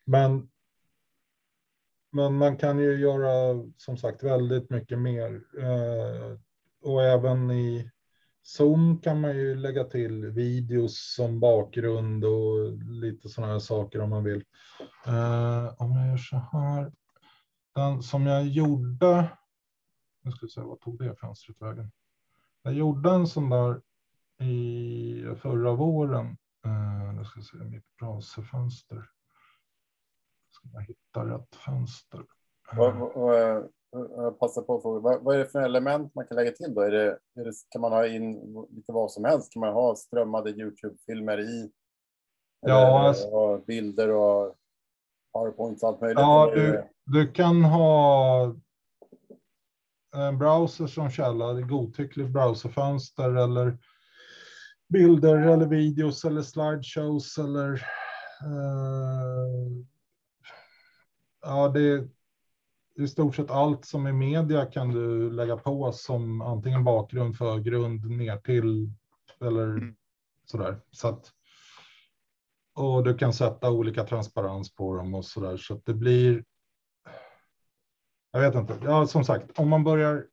Men, 0.04 0.49
men 2.12 2.35
man 2.35 2.56
kan 2.56 2.78
ju 2.78 2.97
göra 2.97 3.64
som 3.76 3.97
sagt 3.97 4.23
väldigt 4.23 4.71
mycket 4.71 4.99
mer. 4.99 5.42
Eh, 5.59 6.38
och 6.83 7.02
även 7.02 7.50
i 7.50 7.90
Zoom 8.42 9.00
kan 9.00 9.21
man 9.21 9.37
ju 9.37 9.54
lägga 9.54 9.85
till 9.85 10.26
videos 10.26 11.14
som 11.16 11.40
bakgrund 11.40 12.25
och 12.25 12.73
lite 12.83 13.28
sådana 13.28 13.52
här 13.52 13.61
saker 13.61 14.00
om 14.00 14.11
man 14.11 14.25
vill. 14.25 14.45
Eh, 15.06 15.75
om 15.83 15.92
jag 15.92 16.09
gör 16.09 16.16
så 16.16 16.37
här. 16.37 16.92
Den 17.75 18.02
som 18.02 18.26
jag 18.26 18.47
gjorde 18.47 19.28
nu 20.26 20.33
ska 20.33 20.47
vi 20.47 20.52
se, 20.52 20.61
vad 20.61 20.80
tog 20.80 20.99
det 20.99 21.14
fönstret 21.14 21.62
vägen? 21.62 21.92
Jag 22.62 22.75
gjorde 22.75 23.11
en 23.11 23.26
sån 23.26 23.50
där 23.50 23.80
i 24.47 25.35
förra 25.37 25.75
våren. 25.75 26.37
Uh, 26.66 27.14
nu 27.14 27.25
ska 27.25 27.40
vi 27.40 27.47
se 27.47 27.56
mitt 27.56 27.97
browserfönster. 27.99 29.11
Ska 30.50 30.68
jag 30.73 30.80
hitta 30.80 31.35
rätt 31.35 31.54
fönster. 31.54 32.18
Uh, 32.75 33.64
jag 34.16 34.38
passar 34.38 34.62
på 34.62 34.76
att 34.76 34.83
fråga, 34.83 35.00
vad, 35.00 35.23
vad, 35.23 35.35
är 35.35 35.38
det 35.38 35.47
för 35.47 35.61
element 35.61 36.14
man 36.14 36.26
kan 36.26 36.37
lägga 36.37 36.50
till 36.50 36.75
då? 36.75 36.80
Är 36.80 36.90
det, 36.90 37.18
är 37.35 37.45
det, 37.45 37.52
kan 37.68 37.80
man 37.80 37.92
ha 37.92 38.06
in 38.06 38.33
lite 38.71 38.92
vad 38.92 39.11
som 39.11 39.25
helst? 39.25 39.52
Kan 39.52 39.61
man 39.61 39.73
ha 39.73 39.97
strömmade 39.97 40.50
Youtube-filmer 40.50 41.40
i? 41.40 41.71
Ja, 42.61 43.09
alltså, 43.09 43.59
bilder 43.66 44.11
och 44.11 44.54
powerpoints 45.33 45.83
och 45.83 45.88
allt 45.88 46.00
möjligt? 46.00 46.21
Ja, 46.21 46.52
du, 46.54 46.88
du 47.04 47.33
kan 47.33 47.64
ha 47.64 48.54
en 50.16 50.38
browser 50.38 50.87
som 50.87 51.11
källa, 51.11 51.61
godtyckligt 51.61 52.30
browserfönster 52.30 53.35
eller 53.35 53.78
bilder 54.88 55.37
eller 55.37 55.66
videos 55.66 56.25
eller 56.25 56.42
slideshows 56.42 57.38
eller 57.38 57.73
uh, 58.44 59.85
ja, 61.42 61.68
det 61.68 61.80
är 61.80 62.08
i 62.99 63.08
stort 63.08 63.37
sett 63.37 63.50
allt 63.50 63.85
som 63.85 64.06
är 64.06 64.12
media 64.12 64.66
kan 64.66 64.88
du 64.88 65.30
lägga 65.30 65.56
på 65.56 65.92
som 65.92 66.40
antingen 66.40 66.85
bakgrund, 66.85 67.37
förgrund, 67.37 68.11
ner 68.11 68.37
till 68.37 68.92
eller 69.40 69.68
mm. 69.68 69.96
sådär. 70.44 70.80
Så 70.90 71.08
att, 71.08 71.32
och 72.75 73.04
du 73.04 73.14
kan 73.14 73.32
sätta 73.32 73.70
olika 73.70 74.04
transparens 74.04 74.75
på 74.75 74.96
dem 74.96 75.14
och 75.14 75.25
så 75.25 75.40
där 75.40 75.56
så 75.56 75.75
att 75.75 75.85
det 75.85 75.94
blir 75.94 76.44
jag 78.37 78.50
vet 78.50 78.55
inte. 78.55 78.78
Ja, 78.85 79.07
som 79.07 79.25
sagt, 79.25 79.59
om 79.59 79.69
man 79.69 79.85
börjar. 79.85 80.25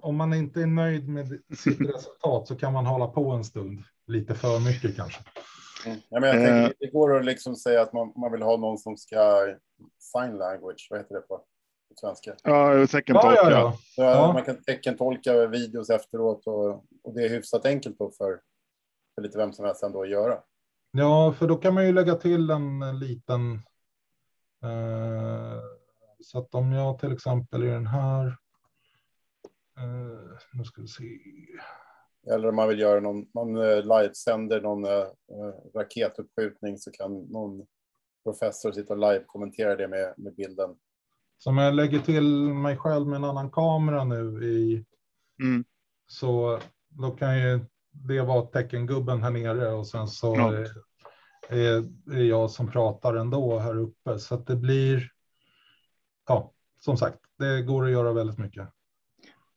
Om 0.00 0.16
man 0.16 0.34
inte 0.34 0.62
är 0.62 0.66
nöjd 0.66 1.08
med 1.08 1.40
sitt 1.56 1.80
resultat 1.94 2.48
så 2.48 2.56
kan 2.56 2.72
man 2.72 2.86
hålla 2.86 3.06
på 3.06 3.30
en 3.30 3.44
stund. 3.44 3.82
Lite 4.06 4.34
för 4.34 4.60
mycket 4.64 4.96
kanske. 4.96 5.20
Mm. 5.86 5.98
Ja, 6.08 6.20
men 6.20 6.28
jag 6.28 6.36
tänker, 6.36 6.62
eh. 6.62 6.70
det 6.78 6.86
går 6.86 7.16
att 7.16 7.24
liksom 7.24 7.56
säga 7.56 7.82
att 7.82 7.92
man, 7.92 8.12
man 8.16 8.32
vill 8.32 8.42
ha 8.42 8.56
någon 8.56 8.78
som 8.78 8.96
ska 8.96 9.54
sign 9.98 10.36
language. 10.36 10.86
Vad 10.90 11.00
heter 11.00 11.14
det 11.14 11.20
på 11.20 11.44
svenska? 12.00 12.34
Ja, 12.42 12.86
teckentolka. 12.86 13.34
Ja, 13.34 13.50
ja, 13.50 13.76
ja. 13.96 14.04
ja, 14.04 14.32
Man 14.32 14.44
kan 14.44 14.62
teckentolka 14.62 15.46
videos 15.46 15.90
efteråt 15.90 16.46
och, 16.46 16.68
och 17.02 17.14
det 17.14 17.24
är 17.24 17.28
hyfsat 17.28 17.66
enkelt 17.66 17.98
då 17.98 18.10
för, 18.10 18.40
för 19.14 19.22
lite 19.22 19.38
vem 19.38 19.52
som 19.52 19.64
helst 19.64 19.82
ändå 19.82 20.02
att 20.02 20.10
göra. 20.10 20.38
Ja, 20.90 21.34
för 21.38 21.46
då 21.46 21.56
kan 21.56 21.74
man 21.74 21.86
ju 21.86 21.92
lägga 21.92 22.14
till 22.14 22.50
en, 22.50 22.82
en 22.82 22.98
liten. 22.98 23.52
Eh, 24.62 25.58
så 26.22 26.38
att 26.38 26.54
om 26.54 26.72
jag 26.72 26.98
till 26.98 27.12
exempel 27.12 27.64
i 27.64 27.66
den 27.66 27.86
här. 27.86 28.26
Eh, 29.78 30.38
nu 30.52 30.64
ska 30.64 30.82
vi 30.82 30.88
se. 30.88 31.18
Eller 32.32 32.48
om 32.48 32.56
man 32.56 32.68
vill 32.68 32.80
göra 32.80 33.00
någon, 33.00 33.26
man 33.34 33.56
eh, 33.56 33.82
livesänder 33.82 34.60
någon 34.60 34.84
eh, 34.84 35.06
raketuppskjutning 35.74 36.78
så 36.78 36.90
kan 36.90 37.22
någon 37.22 37.66
professor 38.24 38.72
sitta 38.72 38.94
och 38.94 38.98
live-kommentera 38.98 39.76
det 39.76 39.88
med, 39.88 40.14
med 40.16 40.34
bilden. 40.34 40.76
Så 41.38 41.50
om 41.50 41.58
jag 41.58 41.74
lägger 41.74 41.98
till 41.98 42.54
mig 42.54 42.76
själv 42.76 43.06
med 43.06 43.16
en 43.16 43.24
annan 43.24 43.50
kamera 43.50 44.04
nu 44.04 44.44
i. 44.44 44.84
Mm. 45.42 45.64
Så 46.06 46.60
då 46.88 47.10
kan 47.10 47.38
ju 47.38 47.60
det 47.90 48.20
vara 48.20 48.46
teckengubben 48.46 49.22
här 49.22 49.30
nere 49.30 49.72
och 49.72 49.86
sen 49.86 50.08
så 50.08 50.34
ja. 50.36 50.54
är, 51.56 51.84
är 52.12 52.22
jag 52.22 52.50
som 52.50 52.70
pratar 52.70 53.14
ändå 53.14 53.58
här 53.58 53.78
uppe 53.78 54.18
så 54.18 54.34
att 54.34 54.46
det 54.46 54.56
blir 54.56 55.10
ja, 56.32 56.52
som 56.80 56.96
sagt, 56.96 57.18
det 57.38 57.62
går 57.62 57.84
att 57.84 57.90
göra 57.90 58.12
väldigt 58.12 58.38
mycket. 58.38 58.68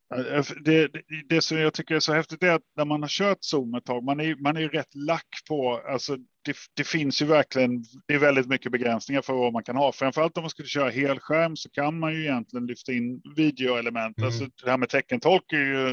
Det, 0.10 0.88
det, 0.88 1.02
det, 1.30 1.42
som 1.42 1.58
jag 1.58 1.74
tycker 1.74 1.96
är 1.96 2.00
så 2.00 2.14
häftigt 2.14 2.44
är 2.44 2.52
att 2.52 2.62
när 2.76 2.86
man 2.86 3.02
har 3.02 3.10
kört 3.10 3.38
Zoom 3.42 3.76
ett 3.76 3.86
tag, 3.86 4.04
man 4.04 4.20
är, 4.20 4.36
man 4.36 4.58
är 4.58 4.70
rätt 4.70 4.96
lack 4.96 5.28
på, 5.50 5.82
alltså 5.88 6.16
det, 6.16 6.56
det, 6.74 6.84
finns 6.84 7.22
ju 7.22 7.26
verkligen, 7.26 7.84
det 8.08 8.14
är 8.14 8.20
väldigt 8.20 8.48
mycket 8.48 8.72
begränsningar 8.72 9.22
för 9.22 9.34
vad 9.34 9.54
man 9.54 9.64
kan 9.64 9.76
ha. 9.76 9.92
Framförallt 9.92 10.38
om 10.38 10.44
man 10.44 10.50
skulle 10.50 10.68
köra 10.68 10.90
helskärm 10.90 11.56
så 11.56 11.70
kan 11.70 12.00
man 12.00 12.14
ju 12.14 12.22
egentligen 12.22 12.66
lyfta 12.66 12.92
in 12.92 13.22
videoelement. 13.36 14.18
Mm. 14.18 14.28
Alltså 14.28 14.46
det 14.64 14.70
här 14.70 14.78
med 14.78 14.90
teckentolk 14.90 15.54
är 15.54 15.58
ju 15.58 15.90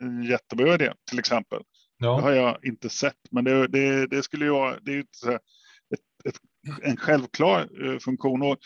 en, 0.00 0.22
jättebra 0.22 0.74
idé 0.74 0.92
till 1.10 1.18
exempel. 1.18 1.62
Ja. 1.98 2.16
Det 2.16 2.22
har 2.22 2.32
jag 2.32 2.58
inte 2.62 2.88
sett, 2.88 3.20
men 3.30 3.44
det, 3.44 4.24
skulle 4.24 4.44
ju 4.44 4.50
vara, 4.50 4.78
det 4.80 4.90
är 4.90 4.94
ju 4.94 5.00
ett, 5.00 5.40
ett, 6.28 6.36
en 6.82 6.96
självklar 6.96 7.68
eh, 7.84 7.98
funktion. 7.98 8.42
Och 8.42 8.58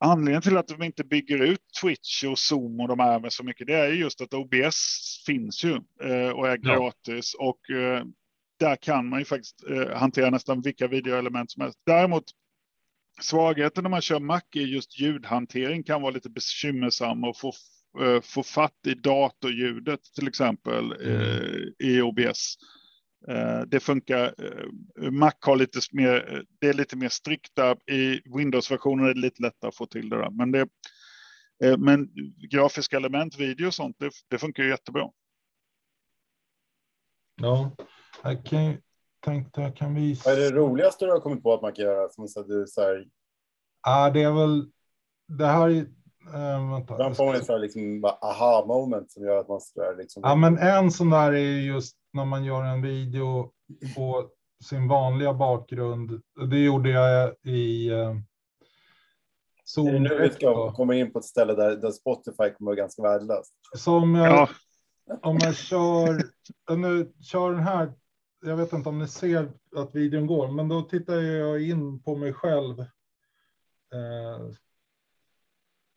Anledningen 0.00 0.42
till 0.42 0.56
att 0.56 0.68
de 0.68 0.82
inte 0.82 1.04
bygger 1.04 1.42
ut 1.42 1.60
Twitch 1.82 2.24
och 2.24 2.38
Zoom 2.38 2.80
och 2.80 2.88
de 2.88 2.98
här 2.98 3.20
med 3.20 3.32
så 3.32 3.44
mycket, 3.44 3.66
det 3.66 3.74
är 3.74 3.92
just 3.92 4.20
att 4.20 4.34
OBS 4.34 5.22
finns 5.26 5.64
ju 5.64 5.74
eh, 6.02 6.30
och 6.30 6.48
är 6.48 6.56
gratis 6.56 7.36
ja. 7.38 7.44
och 7.44 7.76
eh, 7.76 8.04
där 8.58 8.76
kan 8.76 9.08
man 9.08 9.18
ju 9.18 9.24
faktiskt 9.24 9.64
eh, 9.70 9.96
hantera 9.96 10.30
nästan 10.30 10.60
vilka 10.60 10.86
videoelement 10.86 11.50
som 11.50 11.62
helst. 11.62 11.78
Däremot 11.86 12.24
svagheten 13.20 13.82
när 13.82 13.90
man 13.90 14.00
kör 14.00 14.20
Mac 14.20 14.42
är 14.54 14.60
just 14.60 15.00
ljudhantering 15.00 15.82
kan 15.82 16.02
vara 16.02 16.12
lite 16.12 16.30
bekymmersam 16.30 17.24
och 17.24 17.36
få, 17.36 17.52
få 18.22 18.42
fatt 18.42 18.86
i 18.86 18.94
datorljudet 18.94 20.00
till 20.14 20.28
exempel 20.28 20.92
mm. 20.92 21.72
i 21.78 22.00
OBS. 22.00 22.56
Eh, 23.26 23.60
det 23.60 23.80
funkar. 23.80 24.34
Eh, 24.38 25.10
Mac 25.10 25.32
har 25.40 25.56
lite 25.56 25.80
mer, 25.92 26.44
det 26.60 26.68
är 26.68 26.72
lite 26.72 26.96
mer 26.96 27.08
strikta. 27.08 27.76
I 27.90 28.20
Windows-versionen 28.36 29.06
är 29.06 29.14
det 29.14 29.20
lite 29.20 29.42
lättare 29.42 29.68
att 29.68 29.76
få 29.76 29.86
till 29.86 30.08
det 30.08 30.16
där. 30.16 30.30
Men, 30.30 30.52
det, 30.52 30.68
eh, 31.64 31.78
men 31.78 32.08
grafiska 32.50 32.96
element, 32.96 33.38
video 33.38 33.66
och 33.66 33.74
sånt, 33.74 33.96
det, 33.98 34.10
det 34.28 34.38
funkar 34.38 34.64
jättebra. 34.64 35.10
Ja, 37.40 37.70
jag 38.22 38.44
kan, 38.44 38.76
tänkte 39.20 39.60
jag 39.60 39.76
kan 39.76 39.94
visa. 39.94 40.30
Vad 40.30 40.38
är 40.38 40.42
det 40.42 40.56
roligaste 40.56 41.04
du 41.04 41.10
har 41.10 41.20
kommit 41.20 41.42
på 41.42 41.54
att 41.54 41.62
man 41.62 41.72
kan 41.72 41.84
göra? 41.84 42.08
Som 42.08 42.28
så 42.28 42.42
du 42.42 42.66
så 42.66 42.80
här... 42.80 43.08
Ja, 43.82 44.10
det 44.10 44.22
är 44.22 44.32
väl 44.32 44.70
det 45.28 45.46
här. 45.46 45.70
Äh, 45.70 46.70
vänta. 46.70 46.94
Ibland 46.94 47.16
får 47.16 47.26
man 47.26 47.44
så 47.44 47.58
liksom 47.58 48.04
aha 48.04 48.64
moment 48.66 49.10
som 49.10 49.24
gör 49.24 49.40
att 49.40 49.48
man 49.48 49.60
så 49.60 49.92
liksom. 49.92 50.22
Ja, 50.26 50.34
men 50.34 50.58
en 50.58 50.90
sån 50.90 51.10
där 51.10 51.32
är 51.32 51.60
just 51.60 51.97
när 52.12 52.24
man 52.24 52.44
gör 52.44 52.64
en 52.64 52.82
video 52.82 53.52
på 53.96 54.28
sin 54.64 54.88
vanliga 54.88 55.34
bakgrund. 55.34 56.22
Det 56.50 56.58
gjorde 56.58 56.90
jag 56.90 57.34
i 57.42 57.90
eh, 57.90 58.14
Zoom. 59.64 59.86
Det 59.86 59.98
nu 59.98 60.18
vi 60.18 60.30
ska 60.30 60.72
komma 60.72 60.94
in 60.94 61.12
på 61.12 61.18
ett 61.18 61.24
ställe 61.24 61.54
där, 61.54 61.76
där 61.76 61.90
Spotify 61.90 62.36
kommer 62.36 62.50
att 62.50 62.60
vara 62.60 62.74
ganska 62.74 63.02
värdelöst. 63.02 63.54
Som 63.76 64.14
jag, 64.14 64.48
ja. 65.06 65.18
om 65.22 65.38
jag 65.40 65.56
kör, 65.56 66.22
nu 66.76 67.12
kör 67.20 67.52
den 67.52 67.62
här, 67.62 67.92
jag 68.40 68.56
vet 68.56 68.72
inte 68.72 68.88
om 68.88 68.98
ni 68.98 69.08
ser 69.08 69.50
att 69.76 69.94
videon 69.94 70.26
går, 70.26 70.48
men 70.48 70.68
då 70.68 70.82
tittar 70.82 71.14
jag 71.14 71.62
in 71.62 72.02
på 72.02 72.16
mig 72.16 72.32
själv. 72.32 72.80
Eh, 72.80 74.48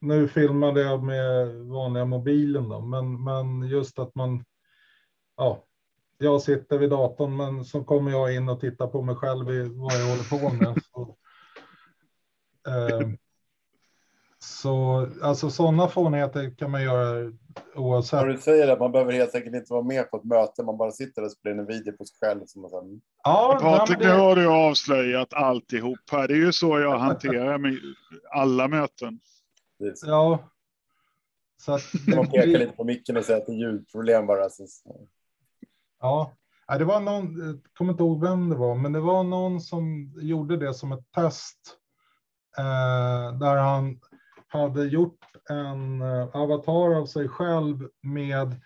nu 0.01 0.27
filmade 0.27 0.81
jag 0.81 1.03
med 1.03 1.55
vanliga 1.55 2.05
mobilen 2.05 2.69
då, 2.69 2.81
men, 2.81 3.23
men 3.23 3.61
just 3.61 3.99
att 3.99 4.15
man, 4.15 4.45
ja, 5.37 5.65
jag 6.21 6.41
sitter 6.41 6.77
vid 6.77 6.89
datorn, 6.89 7.37
men 7.37 7.65
så 7.65 7.83
kommer 7.83 8.11
jag 8.11 8.35
in 8.35 8.49
och 8.49 8.59
tittar 8.59 8.87
på 8.87 9.01
mig 9.01 9.15
själv 9.15 9.49
i 9.49 9.63
vad 9.63 9.93
jag 9.93 10.05
håller 10.05 10.29
på 10.29 10.55
med. 10.55 10.77
Så, 10.93 11.17
eh, 12.71 13.09
så 14.39 15.07
alltså 15.21 15.49
sådana 15.49 15.87
fånigheter 15.87 16.55
kan 16.57 16.71
man 16.71 16.83
göra 16.83 17.31
oavsett. 17.75 18.25
Du 18.25 18.37
säger 18.37 18.67
att 18.67 18.79
man 18.79 18.91
behöver 18.91 19.13
helt 19.13 19.35
enkelt 19.35 19.55
inte 19.55 19.73
vara 19.73 19.83
med 19.83 20.11
på 20.11 20.17
ett 20.17 20.23
möte, 20.23 20.63
man 20.63 20.77
bara 20.77 20.91
sitter 20.91 21.23
och 21.23 21.31
spelar 21.31 21.57
en 21.57 21.65
video 21.65 21.97
på 21.97 22.05
sig 22.05 22.17
själv. 22.19 22.45
Som 22.45 22.61
man 22.61 22.71
sen... 22.71 23.01
Ja, 23.23 23.57
Patrik, 23.61 23.99
det... 23.99 24.07
nu 24.07 24.13
har 24.13 24.35
du 24.35 24.47
avslöjat 24.47 25.33
alltihop 25.33 25.99
här. 26.11 26.27
Det 26.27 26.33
är 26.33 26.45
ju 26.45 26.51
så 26.51 26.79
jag 26.79 26.97
hanterar 26.97 27.57
med 27.57 27.77
alla 28.31 28.67
möten. 28.67 29.19
Ja. 30.05 30.49
Så 31.61 31.73
att... 31.73 31.81
Man 32.15 32.27
pekar 32.27 32.59
lite 32.59 32.71
på 32.71 32.83
micken 32.83 33.17
och 33.17 33.25
säger 33.25 33.39
att 33.39 33.45
det 33.45 33.53
är 33.53 33.57
ljudproblem 33.57 34.27
bara. 34.27 34.49
Så... 34.49 34.65
Ja, 36.01 36.33
det 36.77 36.85
var 36.85 36.99
någon, 36.99 37.47
jag 37.47 37.59
kommer 37.73 37.91
inte 37.91 38.03
ihåg 38.03 38.21
vem 38.21 38.49
det 38.49 38.55
var, 38.55 38.75
men 38.75 38.93
det 38.93 38.99
var 38.99 39.23
någon 39.23 39.61
som 39.61 40.13
gjorde 40.21 40.57
det 40.57 40.73
som 40.73 40.91
ett 40.91 41.11
test. 41.15 41.77
Eh, 42.57 43.37
där 43.39 43.57
han 43.57 43.99
hade 44.47 44.85
gjort 44.85 45.19
en 45.49 46.01
eh, 46.01 46.35
avatar 46.35 46.95
av 46.95 47.05
sig 47.05 47.27
själv 47.27 47.87
med 48.01 48.61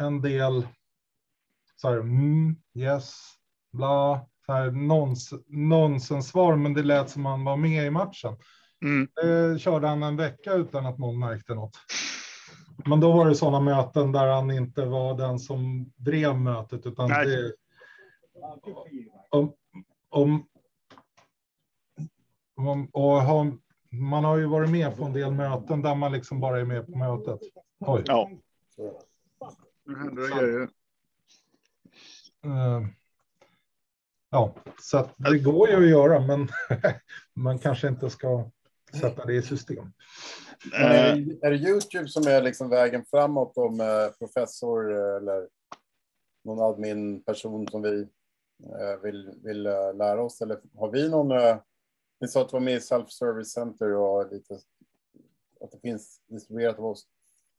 en 0.00 0.20
del 0.20 0.66
så 1.76 1.88
här, 1.88 1.96
mm, 1.96 2.56
yes, 2.74 3.14
bla, 3.72 4.26
så 4.46 4.52
här, 4.52 4.70
nons, 4.70 5.30
nonsenssvar, 5.46 6.56
men 6.56 6.74
det 6.74 6.82
lät 6.82 7.10
som 7.10 7.26
han 7.26 7.44
var 7.44 7.56
med 7.56 7.86
i 7.86 7.90
matchen. 7.90 8.36
Mm. 8.84 9.08
Det 9.14 9.58
körde 9.58 9.88
han 9.88 10.02
en 10.02 10.16
vecka 10.16 10.52
utan 10.52 10.86
att 10.86 10.98
någon 10.98 11.18
märkte 11.18 11.54
något. 11.54 11.76
Men 12.86 13.00
då 13.00 13.12
var 13.12 13.28
det 13.28 13.34
sådana 13.34 13.60
möten 13.60 14.12
där 14.12 14.26
han 14.26 14.50
inte 14.50 14.84
var 14.84 15.14
den 15.14 15.38
som 15.38 15.92
drev 15.96 16.36
mötet, 16.36 16.86
utan 16.86 17.08
Nej. 17.08 17.26
det... 17.26 17.54
Om, 19.30 19.52
om, 20.08 20.46
om, 22.56 22.88
och 22.92 23.22
har, 23.22 23.52
man 23.90 24.24
har 24.24 24.36
ju 24.36 24.46
varit 24.46 24.70
med 24.70 24.96
på 24.96 25.04
en 25.04 25.12
del 25.12 25.32
möten 25.32 25.82
där 25.82 25.94
man 25.94 26.12
liksom 26.12 26.40
bara 26.40 26.60
är 26.60 26.64
med 26.64 26.86
på 26.86 26.98
mötet. 26.98 27.40
Oj. 27.78 28.02
Ja. 28.06 28.30
Nu 29.86 29.96
händer 29.98 30.22
det 30.22 30.40
grejer. 30.40 30.68
Uh, 32.46 32.86
ja, 34.30 34.54
så 34.80 35.08
det 35.16 35.38
går 35.38 35.68
ju 35.68 35.76
att 35.76 35.90
göra, 35.90 36.20
men 36.20 36.48
man 37.34 37.58
kanske 37.58 37.88
inte 37.88 38.10
ska 38.10 38.50
sätta 38.94 39.24
det 39.24 39.34
i 39.34 39.42
system. 39.42 39.92
Är 40.72 41.16
det, 41.16 41.46
är 41.46 41.50
det 41.50 41.56
Youtube 41.56 42.08
som 42.08 42.26
är 42.26 42.42
liksom 42.42 42.68
vägen 42.70 43.04
framåt 43.04 43.52
om 43.56 43.80
eh, 43.80 44.08
professor 44.18 44.92
eller 45.16 45.48
någon 46.44 46.72
admin-person 46.72 47.68
som 47.68 47.82
vi 47.82 48.00
eh, 48.80 49.02
vill, 49.02 49.30
vill 49.42 49.62
lära 49.62 50.22
oss? 50.22 50.40
Eller 50.40 50.60
har 50.74 50.90
vi 50.90 51.08
någon... 51.08 51.58
Ni 52.20 52.28
sa 52.28 52.40
att 52.42 52.48
det 52.48 52.56
var 52.56 52.60
med 52.60 52.74
i 52.74 52.78
Self-Service 52.78 53.44
Center 53.44 53.94
och 53.94 54.32
lite, 54.32 54.54
att 55.60 55.72
det 55.72 55.80
finns 55.80 56.20
distribuerat 56.26 56.78
av 56.78 56.86
oss. 56.86 57.06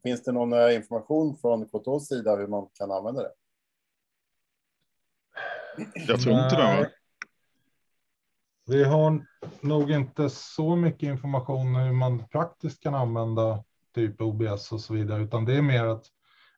Finns 0.03 0.23
det 0.23 0.31
någon 0.31 0.71
information 0.71 1.37
från 1.37 1.65
KTHs 1.65 2.07
sida 2.07 2.35
hur 2.35 2.47
man 2.47 2.67
kan 2.73 2.91
använda 2.91 3.21
det? 3.21 3.31
Jag 5.93 6.21
tror 6.21 6.43
inte 6.43 6.55
det. 6.55 6.91
Vi 8.67 8.83
har 8.83 9.25
nog 9.61 9.91
inte 9.91 10.29
så 10.29 10.75
mycket 10.75 11.03
information 11.03 11.75
hur 11.75 11.93
man 11.93 12.27
praktiskt 12.27 12.83
kan 12.83 12.95
använda 12.95 13.63
typ 13.95 14.21
OBS 14.21 14.71
och 14.71 14.81
så 14.81 14.93
vidare, 14.93 15.23
utan 15.23 15.45
det 15.45 15.57
är 15.57 15.61
mer 15.61 15.85
att 15.85 16.05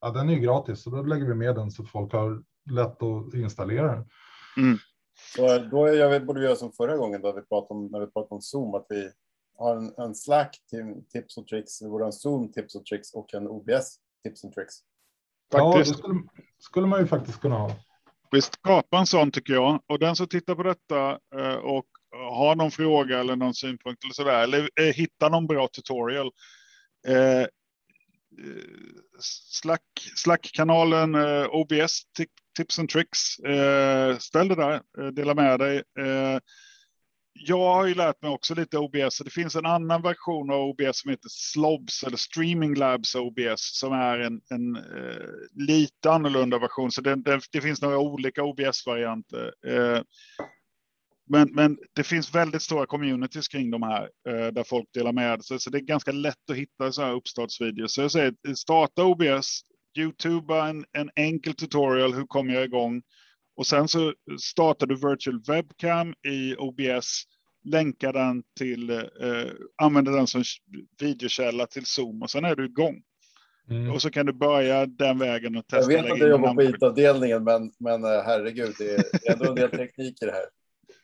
ja, 0.02 0.10
den 0.10 0.30
är 0.30 0.36
gratis 0.36 0.86
och 0.86 0.91
då 0.91 1.04
lägger 1.04 1.26
vi 1.26 1.34
med 1.34 1.56
den 1.56 1.72
så 1.72 1.84
att 1.84 1.89
folk 1.89 2.13
har 2.13 2.43
lätt 2.72 3.04
att 3.04 3.34
installera 3.34 3.96
den. 3.96 4.06
Mm. 4.58 4.78
Så 5.36 5.60
då 5.60 5.88
jag 5.88 6.26
borde 6.26 6.39
vi 6.39 6.46
göra 6.46 6.56
som 6.56 6.72
förra 6.72 6.98
gången 6.98 7.22
då 7.22 7.32
vi 7.32 7.41
pratade 7.41 7.80
om, 7.80 7.88
när 7.88 8.00
vi 8.00 8.08
pratade 8.08 8.36
om 8.36 8.41
Zoom, 8.41 8.76
att 8.76 8.86
vi 8.89 9.10
har 9.58 9.76
en, 9.76 9.93
en 9.98 10.15
Slack 10.15 10.58
tips 11.12 11.38
och 11.38 11.48
tricks, 11.48 11.82
vi 11.82 11.88
borde 11.88 12.04
ha 12.04 12.08
en 12.08 12.13
Zoom 12.13 12.52
tips 12.52 12.76
och 12.76 12.86
tricks 12.86 13.13
och 13.13 13.34
en 13.34 13.48
OBS 13.48 13.98
tips 14.24 14.43
och 14.43 14.54
tricks. 14.54 14.74
Ja, 15.54 15.78
det 15.78 15.86
skulle, 15.86 16.24
skulle 16.60 16.88
man 16.88 17.00
ju 17.00 17.08
faktiskt 17.08 17.41
kunna 17.41 17.58
ha. 17.58 17.72
Vi 18.32 18.41
skapar 18.41 18.98
en 18.98 19.08
sån 19.08 19.32
tycker 19.32 19.54
jag 19.54 19.80
och 19.88 20.00
den 20.00 20.15
som 20.15 20.28
tittar 20.28 20.56
på 20.56 20.63
detta 20.63 21.20
eh, 21.36 21.56
och 21.56 21.86
har 22.17 22.56
någon 22.56 22.71
fråga 22.71 23.19
eller 23.19 23.36
någon 23.36 23.53
synpunkt 23.53 24.03
eller 24.03 24.13
så 24.13 24.23
där, 24.23 24.43
eller 24.43 24.69
eh, 24.80 24.93
hitta 24.93 25.30
någon 25.30 25.47
bra 25.47 25.67
tutorial. 25.67 26.32
Eh, 27.08 27.41
eh 27.41 27.47
Slack, 29.19 29.82
Slack-kanalen 30.15 31.15
eh, 31.15 31.47
OBS 31.49 32.01
Tips 32.58 32.80
and 32.80 32.89
Tricks. 32.89 33.39
Eh, 33.39 34.17
ställ 34.17 34.47
det 34.47 34.56
där, 34.56 34.82
eh, 34.99 35.08
dela 35.08 35.34
med 35.34 35.60
dig. 35.60 35.77
Eh, 35.77 36.39
jag 37.39 37.73
har 37.73 37.86
ju 37.86 37.93
lärt 37.93 38.21
mig 38.21 38.32
också 38.32 38.56
lite 38.56 38.77
OBS. 38.77 39.17
Det 39.17 39.30
finns 39.30 39.56
en 39.56 39.65
annan 39.65 40.01
version 40.01 40.51
av 40.51 40.62
OBS 40.62 40.99
som 40.99 41.12
heter 41.12 41.30
Slobs 41.30 42.03
eller 42.03 42.17
Streaming 42.17 42.75
Labs 42.75 43.15
OBS 43.15 43.80
som 43.80 43.93
är 43.93 44.19
en, 44.19 44.41
en 44.49 44.75
eh, 44.75 45.27
lite 45.53 46.12
annorlunda 46.12 46.60
version. 46.60 46.91
Så 46.91 47.01
det, 47.01 47.15
det, 47.15 47.41
det 47.51 47.62
finns 47.62 47.82
några 47.82 47.97
olika 47.97 48.43
OBS-varianter. 48.43 49.53
Eh, 49.67 50.01
men, 51.29 51.49
men 51.53 51.77
det 51.93 52.03
finns 52.03 52.35
väldigt 52.35 52.61
stora 52.61 52.85
communities 52.85 53.47
kring 53.47 53.71
de 53.71 53.83
här 53.83 54.09
eh, 54.29 54.47
där 54.47 54.63
folk 54.63 54.87
delar 54.93 55.11
med 55.11 55.43
sig, 55.43 55.59
så 55.59 55.69
det 55.69 55.77
är 55.77 55.81
ganska 55.81 56.11
lätt 56.11 56.49
att 56.51 56.57
hitta 56.57 56.91
så 56.91 57.01
här 57.01 57.13
uppstartsvideos. 57.13 57.93
Så 57.93 58.01
jag 58.01 58.11
säger 58.11 58.33
starta 58.55 59.03
OBS, 59.03 59.61
Youtube 59.97 60.55
en, 60.55 60.85
en 60.91 61.09
enkel 61.15 61.53
tutorial. 61.53 62.13
Hur 62.13 62.25
kommer 62.25 62.53
jag 62.53 62.63
igång? 62.63 63.01
Och 63.55 63.67
sen 63.67 63.87
så 63.87 64.13
startar 64.41 64.87
du 64.87 64.95
virtual 64.95 65.41
webcam 65.47 66.13
i 66.27 66.55
OBS 66.55 67.23
länka 67.65 68.11
den 68.11 68.43
till, 68.59 68.89
eh, 68.89 69.05
använda 69.81 70.11
den 70.11 70.27
som 70.27 70.43
videokälla 70.99 71.67
till 71.67 71.85
Zoom 71.85 72.21
och 72.21 72.29
sen 72.29 72.45
är 72.45 72.55
du 72.55 72.65
igång. 72.65 73.01
Mm. 73.69 73.91
Och 73.91 74.01
så 74.01 74.09
kan 74.09 74.25
du 74.25 74.33
börja 74.33 74.85
den 74.85 75.19
vägen 75.19 75.57
och 75.57 75.67
testa. 75.67 75.91
Jag 75.91 76.03
vet 76.03 76.11
att 76.11 76.19
du 76.19 76.29
jobbar 76.29 76.53
på 76.53 76.63
IT-avdelningen, 76.63 77.43
men, 77.43 77.71
men 77.79 78.03
eh, 78.03 78.21
herregud, 78.25 78.75
det 78.77 78.91
är, 78.91 79.03
det 79.11 79.27
är 79.27 79.33
ändå 79.33 79.49
en 79.49 79.55
del 79.55 79.69
teknik 79.69 80.21
i 80.21 80.25
det 80.25 80.31
här. 80.31 80.45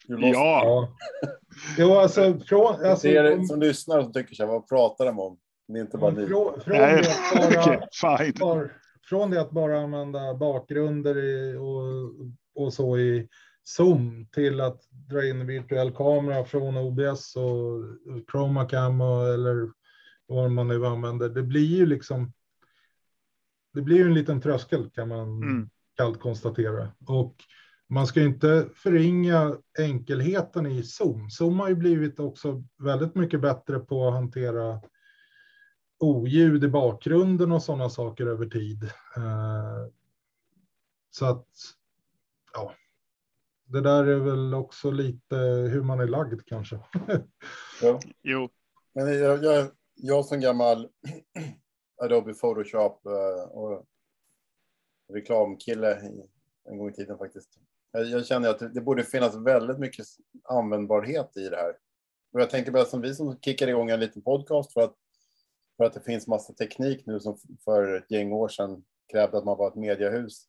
Ja. 0.08 0.18
ja. 0.34 0.90
jo, 1.78 1.94
alltså, 1.94 2.40
från, 2.40 2.86
alltså, 2.86 3.08
det 3.08 3.18
är 3.18 3.24
det 3.24 3.46
som 3.46 3.60
lyssnar 3.60 4.00
och 4.00 4.14
tycker 4.14 4.36
så 4.36 4.44
här, 4.44 4.52
vad 4.52 4.70
pratar 4.70 5.06
de 5.06 5.20
om? 5.20 5.38
Det 5.68 5.80
är 5.80 5.82
inte 5.82 5.98
bara 5.98 6.12
ni. 6.12 6.28
Från, 6.28 6.62
från, 6.62 6.78
Nej, 6.78 7.04
det 7.34 7.90
bara, 8.02 8.32
bara, 8.56 8.70
från 9.10 9.32
det 9.32 9.42
att 9.42 9.52
bara 9.52 9.80
använda 9.80 10.34
bakgrunder 10.34 11.18
i, 11.18 11.56
och, 11.56 12.64
och 12.66 12.74
så 12.74 12.98
i 12.98 13.28
Zoom 13.64 14.28
till 14.32 14.62
att 14.62 14.82
dra 14.90 15.28
in 15.28 15.48
virtuell 15.48 15.92
kamera 15.92 16.46
från 16.46 16.78
OBS 16.78 17.36
och 17.36 17.84
Chromacam 18.32 19.02
och, 19.02 19.34
eller 19.34 19.70
vad 20.26 20.52
man 20.52 20.68
nu 20.68 20.86
använder. 20.86 21.30
Det 21.30 21.44
blir 21.44 21.78
ju 21.78 21.86
liksom. 21.86 22.34
Det 23.74 23.82
blir 23.82 23.98
ju 23.98 24.06
en 24.06 24.14
liten 24.14 24.42
tröskel 24.42 24.90
kan 24.90 25.08
man 25.08 25.44
mm. 25.44 25.70
kallt 25.98 26.20
konstatera 26.20 26.92
och 27.08 27.36
man 27.94 28.08
ska 28.08 28.22
inte 28.22 28.70
förringa 28.76 29.58
enkelheten 29.80 30.66
i 30.66 30.84
Zoom. 30.84 31.30
Zoom 31.30 31.60
har 31.60 31.70
ju 31.70 31.76
blivit 31.76 32.20
också 32.20 32.64
väldigt 32.78 33.16
mycket 33.16 33.42
bättre 33.42 33.80
på 33.80 34.08
att 34.08 34.14
hantera 34.14 34.82
oljud 36.00 36.64
i 36.64 36.68
bakgrunden 36.68 37.52
och 37.52 37.64
sådana 37.64 37.90
saker 37.90 38.26
över 38.26 38.46
tid. 38.46 38.84
Eh, 39.16 39.88
så 41.10 41.26
att, 41.26 41.48
ja, 42.54 42.74
det 43.66 43.82
där 43.82 44.06
är 44.06 44.20
väl 44.20 44.54
också 44.54 44.92
lite 44.92 45.36
hur 45.72 45.84
man 45.84 46.00
är 46.00 46.08
lagd 46.08 46.42
kanske. 46.46 46.80
ja. 47.82 48.00
Jo. 48.22 48.50
Men 48.94 49.20
jag, 49.20 49.44
jag, 49.44 49.72
jag 49.96 50.26
som 50.26 50.40
gammal 50.40 50.90
Adobe 52.02 52.34
Photoshop 52.34 53.06
eh, 53.06 53.44
och 53.44 53.86
reklamkille 55.14 55.96
en 56.70 56.78
gång 56.78 56.90
i 56.90 56.94
tiden 56.94 57.18
faktiskt. 57.18 57.60
Jag, 57.94 58.06
jag 58.06 58.26
känner 58.26 58.50
att 58.50 58.74
det 58.74 58.82
borde 58.82 59.04
finnas 59.04 59.36
väldigt 59.36 59.80
mycket 59.80 60.06
användbarhet 60.44 61.38
i 61.38 61.50
det 61.50 61.56
här. 61.56 61.78
Och 62.32 62.42
jag 62.42 62.50
tänker 62.50 62.72
bara 62.72 62.86
som 62.86 63.02
vi 63.02 63.16
som 63.16 63.40
kickar 63.40 63.68
igång 63.68 63.90
en 63.90 64.00
liten 64.00 64.22
podcast 64.22 64.74
för 64.74 64.82
att, 64.82 64.96
för 65.78 65.84
att 65.84 65.94
det 65.94 66.02
finns 66.02 66.28
massa 66.28 66.54
teknik 66.54 67.06
nu 67.06 67.20
som 67.20 67.38
för 67.64 67.98
ett 67.98 68.12
gäng 68.12 68.32
år 68.32 68.48
sedan 68.48 68.84
krävde 69.12 69.38
att 69.38 69.46
man 69.46 69.58
var 69.58 69.68
ett 69.68 69.76
mediehus. 69.76 70.48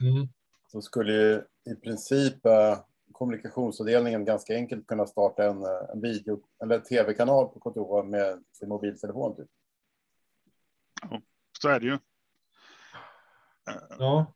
Mm. 0.00 0.28
Så 0.72 0.82
skulle 0.82 1.12
ju 1.12 1.42
i 1.72 1.74
princip 1.74 2.46
eh, 2.46 2.78
kommunikationsavdelningen 3.12 4.24
ganska 4.24 4.54
enkelt 4.54 4.86
kunna 4.86 5.06
starta 5.06 5.44
en, 5.44 5.62
eh, 5.62 5.90
en 5.92 6.00
video 6.00 6.42
eller 6.62 6.80
tv-kanal 6.80 7.48
på 7.48 7.60
kontoret 7.60 8.06
med 8.06 8.44
sin 8.52 8.68
mobiltelefon. 8.68 9.36
Typ. 9.36 9.48
Ja, 11.02 11.20
så 11.62 11.68
är 11.68 11.80
det 11.80 11.86
ju. 11.86 11.98
Ja. 13.98 14.32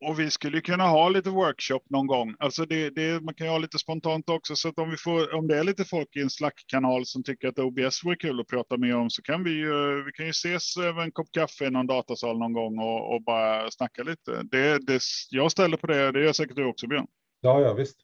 Och 0.00 0.18
vi 0.18 0.30
skulle 0.30 0.60
kunna 0.60 0.84
ha 0.84 1.08
lite 1.08 1.30
workshop 1.30 1.80
någon 1.90 2.06
gång. 2.06 2.34
Alltså 2.38 2.64
det, 2.64 2.90
det, 2.90 3.20
man 3.20 3.34
kan 3.34 3.46
ju 3.46 3.50
ha 3.50 3.58
lite 3.58 3.78
spontant 3.78 4.30
också. 4.30 4.56
Så 4.56 4.68
att 4.68 4.78
om, 4.78 4.90
vi 4.90 4.96
får, 4.96 5.34
om 5.34 5.48
det 5.48 5.58
är 5.58 5.64
lite 5.64 5.84
folk 5.84 6.16
i 6.16 6.20
en 6.20 6.30
Slack-kanal 6.30 7.06
som 7.06 7.22
tycker 7.22 7.48
att 7.48 7.58
OBS 7.58 8.04
vore 8.04 8.16
kul 8.16 8.40
att 8.40 8.46
prata 8.46 8.76
mer 8.76 8.96
om 8.96 9.10
så 9.10 9.22
kan 9.22 9.44
vi 9.44 9.50
ju, 9.50 10.04
vi 10.04 10.12
kan 10.12 10.26
ju 10.26 10.30
ses 10.30 10.76
över 10.76 11.02
en 11.02 11.12
kopp 11.12 11.32
kaffe 11.32 11.66
i 11.66 11.70
någon 11.70 11.86
datasal 11.86 12.38
någon 12.38 12.52
gång 12.52 12.78
och, 12.78 13.14
och 13.14 13.22
bara 13.22 13.70
snacka 13.70 14.02
lite. 14.02 14.42
Det, 14.42 14.78
det, 14.86 15.00
jag 15.30 15.52
ställer 15.52 15.76
på 15.76 15.86
det, 15.86 16.12
det 16.12 16.24
gör 16.24 16.32
säkert 16.32 16.56
du 16.56 16.64
också 16.64 16.86
Björn. 16.86 17.06
Ja, 17.40 17.60
ja 17.60 17.74
visst. 17.74 17.96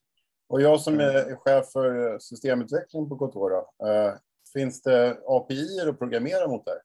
Och 0.48 0.62
jag 0.62 0.80
som 0.80 1.00
är 1.00 1.37
chef 1.37 1.72
för 1.72 2.18
systemutveckling 2.18 3.09
på 3.09 3.16
kontoret, 3.16 3.64
eh, 3.64 4.14
finns 4.52 4.83
det 4.83 5.18
API 5.26 5.80
att 5.88 5.98
programmera 5.98 6.48
mot 6.48 6.64
det? 6.64 6.80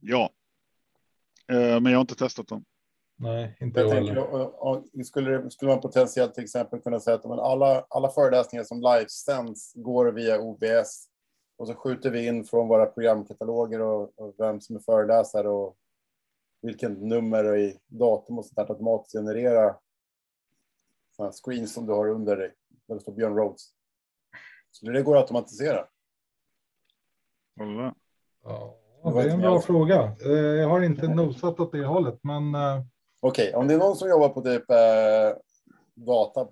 Ja, 0.00 0.30
eh, 1.52 1.80
men 1.80 1.86
jag 1.86 1.98
har 1.98 2.00
inte 2.00 2.14
testat 2.14 2.48
dem. 2.48 2.64
Nej, 3.16 3.56
inte 3.60 3.80
jag, 3.80 3.88
jag 3.88 3.96
tänker, 3.96 4.18
och, 4.18 4.68
och, 4.68 4.84
skulle, 5.06 5.50
skulle 5.50 5.70
man 5.70 5.80
potentiellt 5.80 6.34
till 6.34 6.44
exempel 6.44 6.80
kunna 6.80 7.00
säga 7.00 7.16
att 7.16 7.24
men 7.24 7.38
alla, 7.38 7.86
alla 7.88 8.08
föreläsningar 8.08 8.64
som 8.64 8.80
livesänds 8.80 9.72
går 9.74 10.12
via 10.12 10.40
OBS 10.40 11.08
och 11.56 11.68
så 11.68 11.74
skjuter 11.74 12.10
vi 12.10 12.26
in 12.26 12.44
från 12.44 12.68
våra 12.68 12.86
programkataloger 12.86 13.80
och, 13.80 14.18
och 14.18 14.34
vem 14.38 14.60
som 14.60 14.76
är 14.76 14.80
föreläsare 14.80 15.48
och 15.48 15.76
vilket 16.62 16.98
nummer 16.98 17.56
i 17.56 17.78
datum 17.86 18.38
och 18.38 18.44
sånt 18.44 18.56
där 18.56 18.70
automatiskt 18.70 19.12
generera 19.12 19.76
sådana 21.16 21.32
screens 21.32 21.74
som 21.74 21.86
du 21.86 21.92
har 21.92 22.08
under 22.08 22.36
dig 22.36 22.54
där 22.88 22.94
det 22.94 23.00
står 23.00 23.12
Björn 23.12 23.36
Rhodes. 23.36 23.62
Skulle 24.70 24.92
det 24.92 25.02
gå 25.02 25.14
att 25.14 25.22
automatisera? 25.22 25.86
Ja, 28.42 29.12
det 29.12 29.22
är 29.22 29.28
en 29.28 29.40
bra 29.40 29.60
fråga. 29.60 30.16
Eh, 30.24 30.32
jag 30.32 30.68
har 30.68 30.80
inte 30.80 31.08
nosat 31.08 31.60
åt 31.60 31.72
det 31.72 31.84
hållet, 31.84 32.18
men 32.22 32.54
eh, 32.54 32.82
Okej, 33.26 33.48
okay, 33.48 33.60
om 33.60 33.68
det 33.68 33.74
är 33.74 33.78
någon 33.78 33.96
som 33.96 34.08
jobbar 34.08 34.28
på 34.28 34.42
typ 34.42 34.70
eh, 34.70 35.36
data 35.94 36.48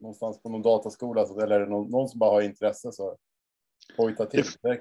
någonstans 0.00 0.42
på 0.42 0.48
någon 0.48 0.62
dataskola 0.62 1.22
eller 1.22 1.66
någon, 1.66 1.90
någon 1.90 2.08
som 2.08 2.18
bara 2.18 2.30
har 2.30 2.42
intresse 2.42 2.92
så 2.92 3.16
hojta 3.96 4.26
till. 4.26 4.44
Det, 4.62 4.80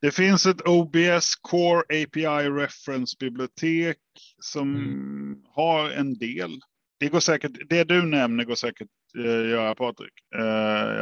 det 0.00 0.10
finns 0.10 0.46
ett 0.46 0.68
OBS 0.68 1.36
Core 1.36 1.80
API 1.80 2.50
Reference 2.50 3.16
bibliotek 3.20 3.98
som 4.42 4.76
mm. 4.76 5.44
har 5.48 5.90
en 5.90 6.18
del. 6.18 6.60
Det 6.98 7.08
går 7.08 7.20
säkert. 7.20 7.68
Det 7.68 7.84
du 7.84 8.02
nämner 8.02 8.44
går 8.44 8.54
säkert 8.54 8.90
eh, 9.18 9.50
göra 9.50 9.74
Patrik. 9.74 10.14
Eh, 10.34 10.44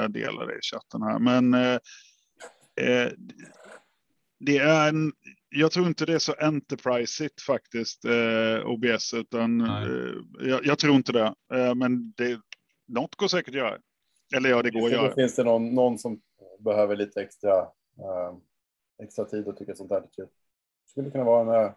jag 0.03 0.13
delar 0.13 0.47
det 0.47 0.55
i 0.55 0.63
chatten 0.63 1.03
här, 1.03 1.19
men 1.19 1.55
eh, 1.55 1.79
eh 2.77 3.13
det 4.45 4.59
är 4.59 4.89
en 4.89 5.13
jag 5.53 5.73
tror 5.73 5.87
inte 5.87 6.07
det 6.07 6.15
är 6.15 6.19
så 6.19 6.33
enterprise 6.33 7.29
faktiskt, 7.47 8.05
eh, 8.05 8.67
OBS, 8.67 9.15
utan 9.15 9.61
eh, 9.61 10.49
jag, 10.49 10.67
jag, 10.67 10.79
tror 10.79 10.95
inte 10.95 11.13
det. 11.13 11.35
Eh, 11.55 11.75
men 11.75 12.13
det, 12.17 12.41
något 12.87 13.15
går 13.15 13.29
säkert 13.29 13.49
att 13.49 13.55
göra. 13.55 13.79
Eller 14.37 14.51
ja, 14.51 14.63
det 14.63 14.71
går 14.71 14.87
att 14.87 14.93
göra. 14.93 15.15
Finns 15.15 15.35
det 15.35 15.45
någon, 15.45 15.75
någon 15.75 15.99
som 15.99 16.21
behöver 16.59 16.97
lite 16.97 17.23
extra, 17.23 17.59
eh, 17.99 18.35
extra 19.03 19.25
tid 19.25 19.47
och 19.47 19.57
tycker 19.57 19.75
sånt 19.75 19.91
här 19.91 20.01
är 20.01 20.09
kul? 20.17 20.27
Det 20.85 20.91
skulle 20.91 21.11
kunna 21.11 21.25
vara 21.25 21.41
en 21.41 21.67
uh, 21.67 21.73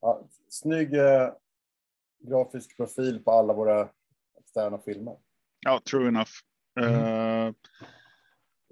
ja, 0.00 0.28
snygg 0.48 0.94
uh, 0.94 1.32
grafisk 2.20 2.76
profil 2.76 3.24
på 3.24 3.30
alla 3.30 3.54
våra 3.54 3.88
externa 4.40 4.78
filmer. 4.78 5.16
Ja, 5.60 5.80
true 5.90 6.08
enough. 6.08 6.30
Mm. 6.80 7.54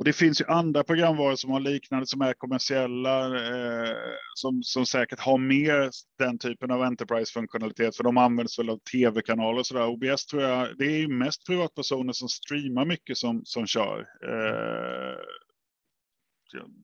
Och 0.01 0.05
det 0.05 0.13
finns 0.13 0.41
ju 0.41 0.45
andra 0.45 0.85
programvaror 0.85 1.37
som 1.37 1.51
har 1.51 1.61
liknande 1.61 2.07
som 2.07 2.21
är 2.21 2.33
kommersiella 2.33 3.27
eh, 3.27 3.97
som, 4.35 4.63
som 4.63 4.87
säkert 4.87 5.21
har 5.21 5.39
mer 5.39 5.91
den 6.19 6.39
typen 6.39 6.71
av 6.71 6.83
enterprise-funktionalitet 6.83 7.97
för 7.97 8.05
de 8.05 8.17
används 8.17 8.59
väl 8.59 8.71
av 8.71 8.79
tv-kanaler 8.79 9.59
och 9.59 9.67
sådär. 9.67 9.87
OBS 9.87 10.27
tror 10.27 10.43
jag, 10.43 10.79
det 10.79 10.85
är 10.85 10.99
ju 10.99 11.09
mest 11.09 11.47
privatpersoner 11.47 12.13
som 12.13 12.29
streamar 12.29 12.85
mycket 12.85 13.17
som, 13.17 13.43
som 13.45 13.67
kör. 13.67 13.99
Eh, 13.99 15.17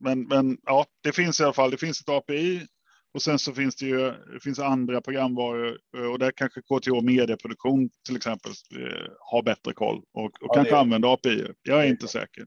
men, 0.00 0.22
men 0.22 0.58
ja, 0.62 0.86
det 1.02 1.12
finns 1.12 1.40
i 1.40 1.44
alla 1.44 1.52
fall, 1.52 1.70
det 1.70 1.78
finns 1.78 2.00
ett 2.00 2.08
API 2.08 2.66
och 3.14 3.22
sen 3.22 3.38
så 3.38 3.54
finns 3.54 3.76
det 3.76 3.86
ju 3.86 3.98
det 4.32 4.40
finns 4.42 4.58
andra 4.58 5.00
programvaror 5.00 5.78
eh, 5.96 6.06
och 6.06 6.18
där 6.18 6.32
kanske 6.36 6.60
KTH 6.60 7.02
medieproduktion 7.02 7.90
till 8.06 8.16
exempel 8.16 8.52
eh, 8.76 9.06
har 9.20 9.42
bättre 9.42 9.72
koll 9.72 10.02
och, 10.12 10.24
och 10.24 10.32
ja, 10.40 10.54
kanske 10.54 10.76
använder 10.76 11.12
API. 11.12 11.46
Jag 11.62 11.84
är 11.84 11.88
inte 11.88 12.08
säker 12.08 12.44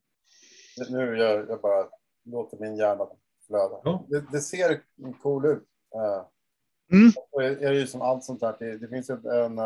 nu 0.89 1.17
jag, 1.17 1.49
jag 1.49 1.61
bara 1.61 1.87
låter 2.23 2.57
min 2.57 2.75
hjärna 2.75 3.07
flöda. 3.47 3.81
Ja. 3.83 4.05
Det, 4.07 4.25
det, 4.31 4.41
ser 4.41 4.81
cool 5.21 5.45
ut. 5.45 5.63
Uh, 5.95 6.25
mm. 6.91 7.11
Och 7.31 7.43
är, 7.43 7.51
är 7.51 7.71
det 7.71 7.79
ju 7.79 7.87
som 7.87 8.01
allt 8.01 8.23
sånt 8.23 8.39
där, 8.39 8.55
det, 8.59 8.77
det 8.77 8.87
finns 8.87 9.09
ju 9.09 9.13
en, 9.13 9.59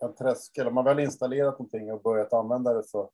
en 0.00 0.14
tröskel. 0.18 0.66
Om 0.66 0.74
man 0.74 0.84
väl 0.84 0.98
installerat 0.98 1.58
någonting 1.58 1.92
och 1.92 2.02
börjat 2.02 2.32
använda 2.32 2.72
det 2.72 2.82
så 2.82 3.10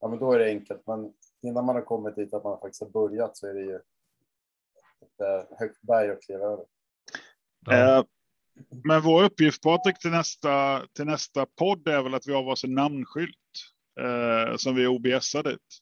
ja, 0.00 0.08
men 0.08 0.18
då 0.18 0.32
är 0.32 0.38
det 0.38 0.48
enkelt. 0.48 0.86
Men 0.86 1.12
innan 1.42 1.64
man 1.64 1.74
har 1.74 1.82
kommit 1.82 2.16
dit 2.16 2.34
att 2.34 2.44
man 2.44 2.60
faktiskt 2.60 2.82
har 2.82 2.90
börjat 2.90 3.36
så 3.36 3.46
är 3.46 3.54
det 3.54 3.60
ju 3.60 3.76
ett 3.76 3.82
uh, 5.20 5.58
högt 5.58 5.82
berg 5.82 6.10
att 6.10 6.22
kliva 6.22 6.44
över. 6.44 6.64
Ja. 7.66 8.04
Men 8.84 9.02
vår 9.02 9.24
uppgift 9.24 9.62
Patrik 9.62 9.98
till 9.98 10.10
nästa, 10.10 10.82
till 10.92 11.04
nästa 11.04 11.46
podd 11.46 11.88
är 11.88 12.02
väl 12.02 12.14
att 12.14 12.26
vi 12.26 12.32
har 12.32 12.42
varsin 12.42 12.74
namnskylt 12.74 13.36
uh, 14.00 14.56
som 14.56 14.74
vi 14.74 14.86
OBSar 14.86 15.42
dit. 15.42 15.78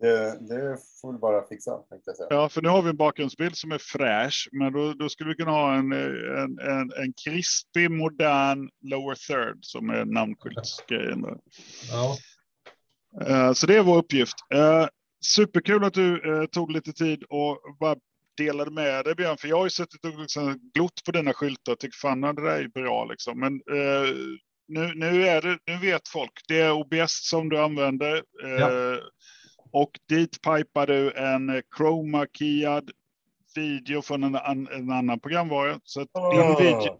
Det, 0.00 0.38
det 0.48 0.78
får 1.00 1.12
vi 1.12 1.18
bara 1.18 1.46
fixa. 1.46 1.70
Jag 2.06 2.16
säga. 2.16 2.26
Ja, 2.30 2.48
för 2.48 2.62
nu 2.62 2.68
har 2.68 2.82
vi 2.82 2.90
en 2.90 2.96
bakgrundsbild 2.96 3.56
som 3.56 3.72
är 3.72 3.78
fräsch, 3.78 4.48
men 4.52 4.72
då, 4.72 4.92
då 4.92 5.08
skulle 5.08 5.30
vi 5.30 5.36
kunna 5.36 5.50
ha 5.50 5.74
en, 5.74 5.92
en, 5.92 6.58
en, 6.58 6.92
en 6.96 7.12
krispig, 7.24 7.90
modern 7.90 8.70
lower 8.82 9.14
third 9.14 9.58
som 9.60 9.90
är 9.90 10.04
namnskyltsgrejen. 10.04 11.24
Ja. 11.90 12.16
Uh, 13.28 13.52
så 13.52 13.66
det 13.66 13.76
är 13.76 13.82
vår 13.82 13.98
uppgift. 13.98 14.34
Uh, 14.54 14.86
superkul 15.24 15.84
att 15.84 15.94
du 15.94 16.30
uh, 16.30 16.46
tog 16.46 16.72
lite 16.72 16.92
tid 16.92 17.22
och 17.22 17.58
bara 17.80 17.96
delade 18.36 18.70
med 18.70 19.04
dig 19.04 19.14
Björn, 19.14 19.36
för 19.36 19.48
jag 19.48 19.56
har 19.56 19.64
ju 19.64 19.70
suttit 19.70 20.04
och 20.04 20.20
liksom 20.20 20.70
glott 20.74 21.04
på 21.04 21.12
dina 21.12 21.32
skyltar 21.32 21.72
och 21.72 21.78
tyckt 21.78 21.96
fan 21.96 22.20
det 22.20 22.32
där 22.32 22.64
är 22.64 22.68
bra 22.68 23.04
liksom. 23.04 23.40
Men 23.40 23.52
nu, 24.68 24.94
nu, 24.94 25.26
är 25.26 25.42
det, 25.42 25.58
nu 25.66 25.78
vet 25.78 26.08
folk, 26.08 26.32
det 26.48 26.60
är 26.60 26.72
OBS 26.72 27.28
som 27.28 27.48
du 27.48 27.58
använder. 27.58 28.22
Ja. 28.42 28.98
Och 29.72 29.90
dit 30.08 30.42
pipar 30.42 30.86
du 30.86 31.12
en 31.12 31.62
chroma 31.76 32.26
keyad 32.32 32.90
video 33.54 34.02
från 34.02 34.24
en, 34.24 34.68
en 34.68 34.90
annan 34.90 35.20
programvara. 35.20 35.80
Så 35.84 36.00
oh. 36.00 36.36
den, 36.36 36.66
video, 36.66 36.98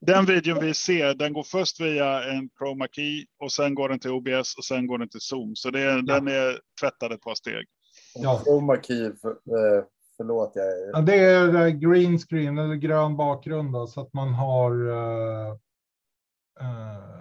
den 0.00 0.26
videon 0.26 0.60
vi 0.60 0.74
ser, 0.74 1.14
den 1.14 1.32
går 1.32 1.42
först 1.42 1.80
via 1.80 2.24
en 2.24 2.50
chroma 2.58 2.86
key 2.92 3.26
och 3.38 3.52
sen 3.52 3.74
går 3.74 3.88
den 3.88 3.98
till 3.98 4.10
OBS 4.10 4.54
och 4.58 4.64
sen 4.64 4.86
går 4.86 4.98
den 4.98 5.08
till 5.08 5.20
Zoom. 5.20 5.56
Så 5.56 5.70
det, 5.70 5.80
ja. 5.80 6.02
den 6.02 6.28
är 6.28 6.60
tvättad 6.80 7.12
ett 7.12 7.22
par 7.22 7.34
steg. 7.34 7.66
Ja. 8.14 8.40
Chroma 8.44 8.76
key, 8.82 9.12
för, 9.22 9.30
eh, 9.30 9.84
förlåt. 10.16 10.52
Jag... 10.54 10.66
Ja, 10.92 11.00
det 11.00 11.14
är 11.14 11.68
green 11.68 12.18
screen 12.18 12.58
eller 12.58 12.74
grön 12.74 13.16
bakgrund 13.16 13.72
då, 13.72 13.86
så 13.86 14.00
att 14.00 14.12
man 14.12 14.34
har. 14.34 14.88
Uh, 14.88 15.52
uh, 16.60 17.20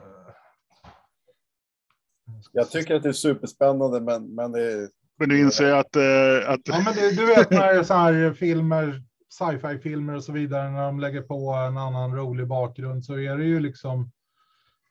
jag 2.52 2.72
tycker 2.72 2.96
att 2.96 3.04
det 3.04 3.10
är 3.10 3.14
superspännande, 3.14 4.02
men, 4.02 4.36
men 4.36 4.52
det 4.52 4.72
är 4.72 4.90
men 5.20 5.30
du 5.30 5.40
inser 5.40 5.74
att... 5.74 5.96
Uh, 5.96 6.50
att... 6.50 6.60
Ja, 6.64 6.82
men 6.86 6.94
det, 6.96 7.16
du 7.16 7.26
vet 7.26 7.50
när 7.50 7.84
så 7.84 7.94
här 7.94 8.34
filmer, 8.34 9.04
sci-fi-filmer 9.30 10.16
och 10.16 10.24
så 10.24 10.32
vidare, 10.32 10.70
när 10.70 10.86
de 10.86 11.00
lägger 11.00 11.22
på 11.22 11.52
en 11.52 11.78
annan 11.78 12.16
rolig 12.16 12.48
bakgrund 12.48 13.06
så 13.06 13.14
är 13.14 13.38
det 13.38 13.44
ju 13.44 13.60
liksom... 13.60 14.02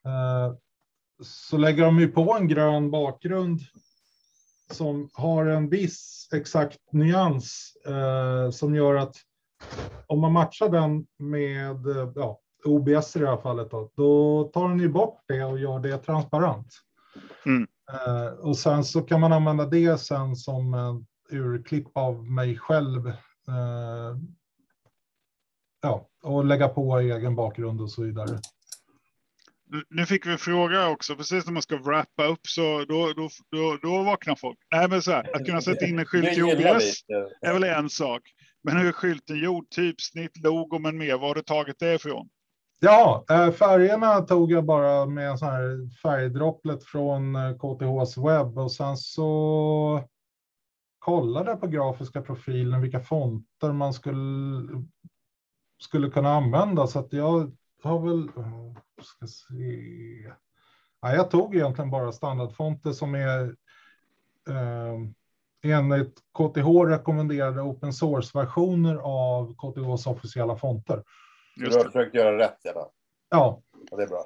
Uh, 0.06 0.56
så 1.22 1.56
lägger 1.56 1.84
de 1.84 2.00
ju 2.00 2.08
på 2.08 2.34
en 2.34 2.48
grön 2.48 2.90
bakgrund 2.90 3.60
som 4.70 5.10
har 5.12 5.46
en 5.46 5.68
viss 5.68 6.28
exakt 6.32 6.92
nyans 6.92 7.72
uh, 7.88 8.50
som 8.50 8.74
gör 8.74 8.94
att 8.94 9.16
om 10.06 10.20
man 10.20 10.32
matchar 10.32 10.68
den 10.68 11.06
med 11.18 11.76
ja, 12.14 12.40
OBS 12.64 13.16
i 13.16 13.18
det 13.18 13.28
här 13.28 13.36
fallet, 13.36 13.70
då, 13.70 13.90
då 13.96 14.44
tar 14.44 14.68
den 14.68 14.80
ju 14.80 14.88
bort 14.88 15.20
det 15.28 15.44
och 15.44 15.58
gör 15.58 15.78
det 15.78 15.98
transparent. 15.98 16.74
Mm. 17.48 17.66
Uh, 17.92 18.32
och 18.40 18.58
sen 18.58 18.84
så 18.84 19.02
kan 19.02 19.20
man 19.20 19.32
använda 19.32 19.66
det 19.66 19.98
sen 20.00 20.36
som 20.36 20.74
en 20.74 21.06
urklipp 21.30 21.86
av 21.92 22.24
mig 22.24 22.58
själv. 22.58 23.06
Uh, 23.06 24.16
ja, 25.82 26.08
och 26.22 26.44
lägga 26.44 26.68
på 26.68 26.98
egen 26.98 27.36
bakgrund 27.36 27.80
och 27.80 27.90
så 27.90 28.02
vidare. 28.02 28.38
Nu 29.90 30.06
fick 30.06 30.26
vi 30.26 30.32
en 30.32 30.38
fråga 30.38 30.88
också, 30.88 31.16
precis 31.16 31.46
när 31.46 31.52
man 31.52 31.62
ska 31.62 31.76
wrappa 31.76 32.26
upp 32.26 32.46
så 32.46 32.84
då, 32.88 33.12
då, 33.12 33.28
då, 33.50 33.78
då 33.82 34.02
vaknar 34.02 34.34
folk. 34.34 34.58
Nej, 34.72 34.88
men 34.88 35.02
så 35.02 35.12
här, 35.12 35.36
att 35.36 35.46
kunna 35.46 35.60
sätta 35.60 35.86
in 35.86 35.98
en 35.98 36.06
skylt 36.06 36.38
i 36.38 36.42
OBS 36.42 37.04
är 37.40 37.52
väl 37.52 37.64
en 37.64 37.90
sak. 37.90 38.22
Men 38.62 38.76
hur 38.76 38.88
är 38.88 38.92
skylten 38.92 39.38
gjord? 39.38 39.70
Typsnitt, 39.70 40.36
logo 40.44 40.78
men 40.78 40.98
mer. 40.98 41.18
Var 41.18 41.28
har 41.28 41.34
du 41.34 41.42
tagit 41.42 41.78
det 41.78 41.94
ifrån? 41.94 42.28
Ja, 42.80 43.24
eh, 43.30 43.50
färgerna 43.50 44.20
tog 44.20 44.52
jag 44.52 44.64
bara 44.64 45.06
med 45.06 45.30
en 45.30 45.38
sån 45.38 45.48
här 45.48 45.96
färgdropplet 46.02 46.84
från 46.84 47.36
eh, 47.36 47.52
KTHs 47.52 48.16
webb 48.16 48.58
och 48.58 48.72
sen 48.72 48.96
så 48.96 50.08
kollade 50.98 51.50
jag 51.50 51.60
på 51.60 51.66
grafiska 51.66 52.22
profilen 52.22 52.80
vilka 52.80 53.00
fonter 53.00 53.72
man 53.72 53.92
skulle, 53.92 54.84
skulle 55.80 56.10
kunna 56.10 56.30
använda 56.34 56.86
så 56.86 56.98
att 56.98 57.12
jag 57.12 57.52
har 57.82 57.98
väl, 57.98 58.28
eh, 58.36 58.72
ska 59.02 59.26
se. 59.26 60.32
Ja, 61.00 61.14
jag 61.14 61.30
tog 61.30 61.54
egentligen 61.54 61.90
bara 61.90 62.12
standardfonter 62.12 62.92
som 62.92 63.14
är 63.14 63.56
eh, 64.48 64.98
enligt 65.62 66.14
KTH 66.38 66.66
rekommenderade 66.86 67.62
open 67.62 67.92
source 67.92 68.38
versioner 68.38 68.96
av 68.96 69.54
KTHs 69.54 70.06
officiella 70.06 70.56
fonter. 70.56 71.02
Just 71.58 71.72
du 71.72 71.78
har 71.78 71.84
det. 71.84 71.90
försökt 71.90 72.14
göra 72.14 72.38
rätt 72.38 72.58
i 72.64 72.68
alla 72.68 72.86
Ja. 73.30 73.62
Och 73.90 73.96
det 73.96 74.02
är 74.02 74.08
bra. 74.08 74.24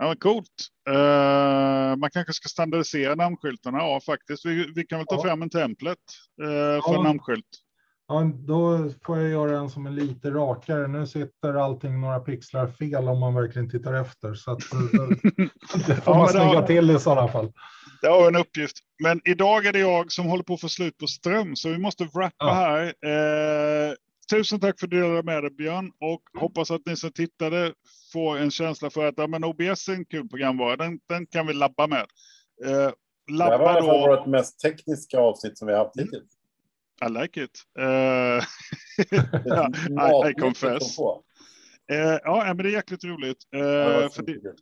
Ja, 0.00 0.06
men 0.06 0.16
coolt. 0.16 0.68
Uh, 0.88 1.96
man 1.96 2.10
kanske 2.10 2.32
ska 2.32 2.48
standardisera 2.48 3.14
namnskyltarna. 3.14 3.78
Ja, 3.78 4.00
faktiskt. 4.06 4.46
Vi, 4.46 4.72
vi 4.74 4.86
kan 4.86 4.98
väl 4.98 5.06
ta 5.06 5.16
ja. 5.16 5.22
fram 5.22 5.42
en 5.42 5.50
templet 5.50 5.98
uh, 6.42 6.82
för 6.82 6.94
ja. 6.94 7.02
namnskylt. 7.02 7.46
Ja, 8.08 8.30
då 8.34 8.90
får 9.04 9.18
jag 9.18 9.28
göra 9.28 9.58
en 9.58 9.70
som 9.70 9.86
är 9.86 9.90
lite 9.90 10.30
rakare. 10.30 10.86
Nu 10.86 11.06
sitter 11.06 11.54
allting 11.54 12.00
några 12.00 12.20
pixlar 12.20 12.66
fel 12.66 13.08
om 13.08 13.20
man 13.20 13.34
verkligen 13.34 13.70
tittar 13.70 13.94
efter. 13.94 14.34
Så 14.34 14.50
att, 14.50 14.58
det 15.86 15.94
får 15.94 16.14
ja, 16.14 16.18
man 16.18 16.28
snygga 16.28 16.44
har, 16.44 16.66
till 16.66 16.90
i 16.90 16.98
sådana 16.98 17.28
fall. 17.28 17.52
Det 18.02 18.08
har 18.08 18.28
en 18.28 18.36
uppgift. 18.36 18.76
Men 19.02 19.20
idag 19.24 19.66
är 19.66 19.72
det 19.72 19.78
jag 19.78 20.12
som 20.12 20.26
håller 20.26 20.44
på 20.44 20.54
att 20.54 20.60
få 20.60 20.68
slut 20.68 20.98
på 20.98 21.06
ström, 21.06 21.56
så 21.56 21.68
vi 21.68 21.78
måste 21.78 22.04
wrappa 22.04 22.34
ja. 22.38 22.54
här. 22.54 22.82
Eh, 22.86 23.94
tusen 24.30 24.60
tack 24.60 24.80
för 24.80 24.86
att 24.86 24.90
du 24.90 25.00
delade 25.00 25.22
med 25.22 25.42
dig 25.42 25.50
Björn 25.50 25.92
och 26.00 26.22
mm. 26.34 26.40
hoppas 26.40 26.70
att 26.70 26.86
ni 26.86 26.96
som 26.96 27.12
tittade 27.12 27.72
får 28.12 28.38
en 28.38 28.50
känsla 28.50 28.90
för 28.90 29.06
att 29.06 29.14
ja, 29.16 29.26
men 29.26 29.44
OBS 29.44 29.88
är 29.88 29.92
en 29.92 30.04
kul 30.04 30.28
programvara. 30.28 30.76
Den, 30.76 31.00
den 31.08 31.26
kan 31.26 31.46
vi 31.46 31.52
labba 31.52 31.86
med. 31.86 32.06
Eh, 32.64 32.90
labba 33.30 33.58
det 33.58 33.64
var 33.64 33.80
då... 33.80 34.16
vårt 34.16 34.26
mest 34.26 34.60
tekniska 34.60 35.18
avsnitt 35.18 35.58
som 35.58 35.66
vi 35.66 35.74
har 35.74 35.84
haft 35.84 36.00
hittills. 36.00 36.38
I 37.06 37.08
like 37.08 37.44
it. 37.44 37.62
Uh, 37.78 38.44
I, 40.26 40.30
I 40.30 40.34
confess. 40.34 40.98
Uh, 40.98 42.18
ja, 42.24 42.44
men 42.46 42.56
det 42.56 42.68
är 42.68 42.72
jäkligt 42.72 43.04
roligt. 43.04 43.38
Uh, 43.54 43.60
det, 43.60 44.10
det, 44.26 44.54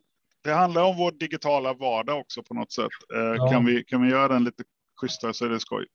det, 0.45 0.53
handlar 0.53 0.83
om 0.83 0.97
vår 0.97 1.13
digitala 1.13 1.75
vardag 1.75 2.21
också 2.21 2.43
på 2.43 2.55
något 2.55 2.73
sätt. 2.73 2.89
Ja. 3.09 3.49
kan, 3.51 3.67
vi, 3.67 3.85
kan 3.85 4.03
vi 4.03 4.11
göra 4.11 4.29
den 4.29 4.45
lite 4.45 4.63
schysstare 5.01 5.35
så 5.35 5.45
är 5.45 5.49
det 5.49 5.61
skoj. 5.61 5.87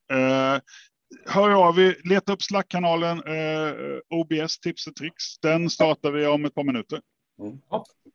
Hör 1.25 1.67
av 1.67 1.79
er, 1.79 2.09
leta 2.09 2.33
upp 2.33 2.41
Slack-kanalen 2.41 3.17
eh, 3.17 3.73
OBS 4.09 4.59
tips 4.59 4.87
och 4.87 4.95
tricks. 4.95 5.39
Den 5.41 5.69
startar 5.69 6.11
vi 6.11 6.27
om 6.27 6.45
ett 6.45 6.55
par 6.55 6.63
minuter. 6.63 7.01
Mm. 7.39 7.59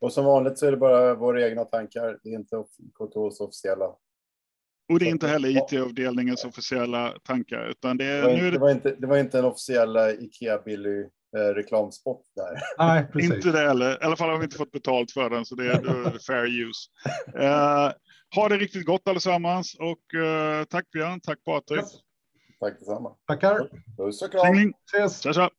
Och 0.01 0.13
som 0.13 0.25
vanligt 0.25 0.59
så 0.59 0.67
är 0.67 0.71
det 0.71 0.77
bara 0.77 1.15
våra 1.15 1.49
egna 1.49 1.65
tankar. 1.65 2.19
Det 2.23 2.29
är 2.29 2.35
inte 2.35 2.65
KTHs 2.99 3.41
officiella. 3.41 3.87
Och 4.93 4.99
det 4.99 5.05
är 5.05 5.11
inte 5.11 5.29
heller 5.29 5.49
IT-avdelningens 5.49 6.45
officiella 6.45 7.15
tankar, 7.23 7.69
utan 7.69 7.97
det, 7.97 8.05
är, 8.05 8.23
det, 8.23 8.29
var 8.29 8.31
inte, 8.31 8.45
det... 8.45 8.51
det, 8.51 8.59
var 8.59 8.71
inte, 8.71 8.97
det 8.99 9.07
var 9.07 9.19
inte 9.19 9.39
en 9.39 9.45
officiella 9.45 10.13
Ikea 10.13 10.59
Billy 10.59 11.01
eh, 11.37 11.55
reklamspot 11.55 12.23
där. 12.37 12.59
Nej, 12.79 13.07
precis. 13.13 13.35
inte 13.35 13.53
det 13.53 13.59
heller. 13.59 14.03
I 14.03 14.05
alla 14.05 14.17
fall 14.17 14.31
har 14.31 14.39
vi 14.39 14.45
inte 14.45 14.57
fått 14.57 14.73
betalt 14.73 15.11
för 15.11 15.31
den, 15.31 15.45
så 15.45 15.55
det 15.55 15.67
är 15.67 16.19
fair 16.27 16.47
use. 16.47 16.91
Uh, 17.37 17.93
ha 18.35 18.49
det 18.49 18.57
riktigt 18.57 18.87
gott 18.87 19.09
allesammans 19.09 19.77
och 19.81 20.21
uh, 20.21 20.65
tack 20.65 20.91
Björn, 20.91 21.21
tack 21.21 21.45
Patrik. 21.45 21.85
Tack 22.61 22.79
detsamma. 22.79 23.15
Tackar. 23.27 23.69
Puss 23.97 24.23
och 24.23 24.31
kram. 24.31 24.73
Ses. 24.95 25.23
Tja, 25.23 25.33
tja. 25.33 25.51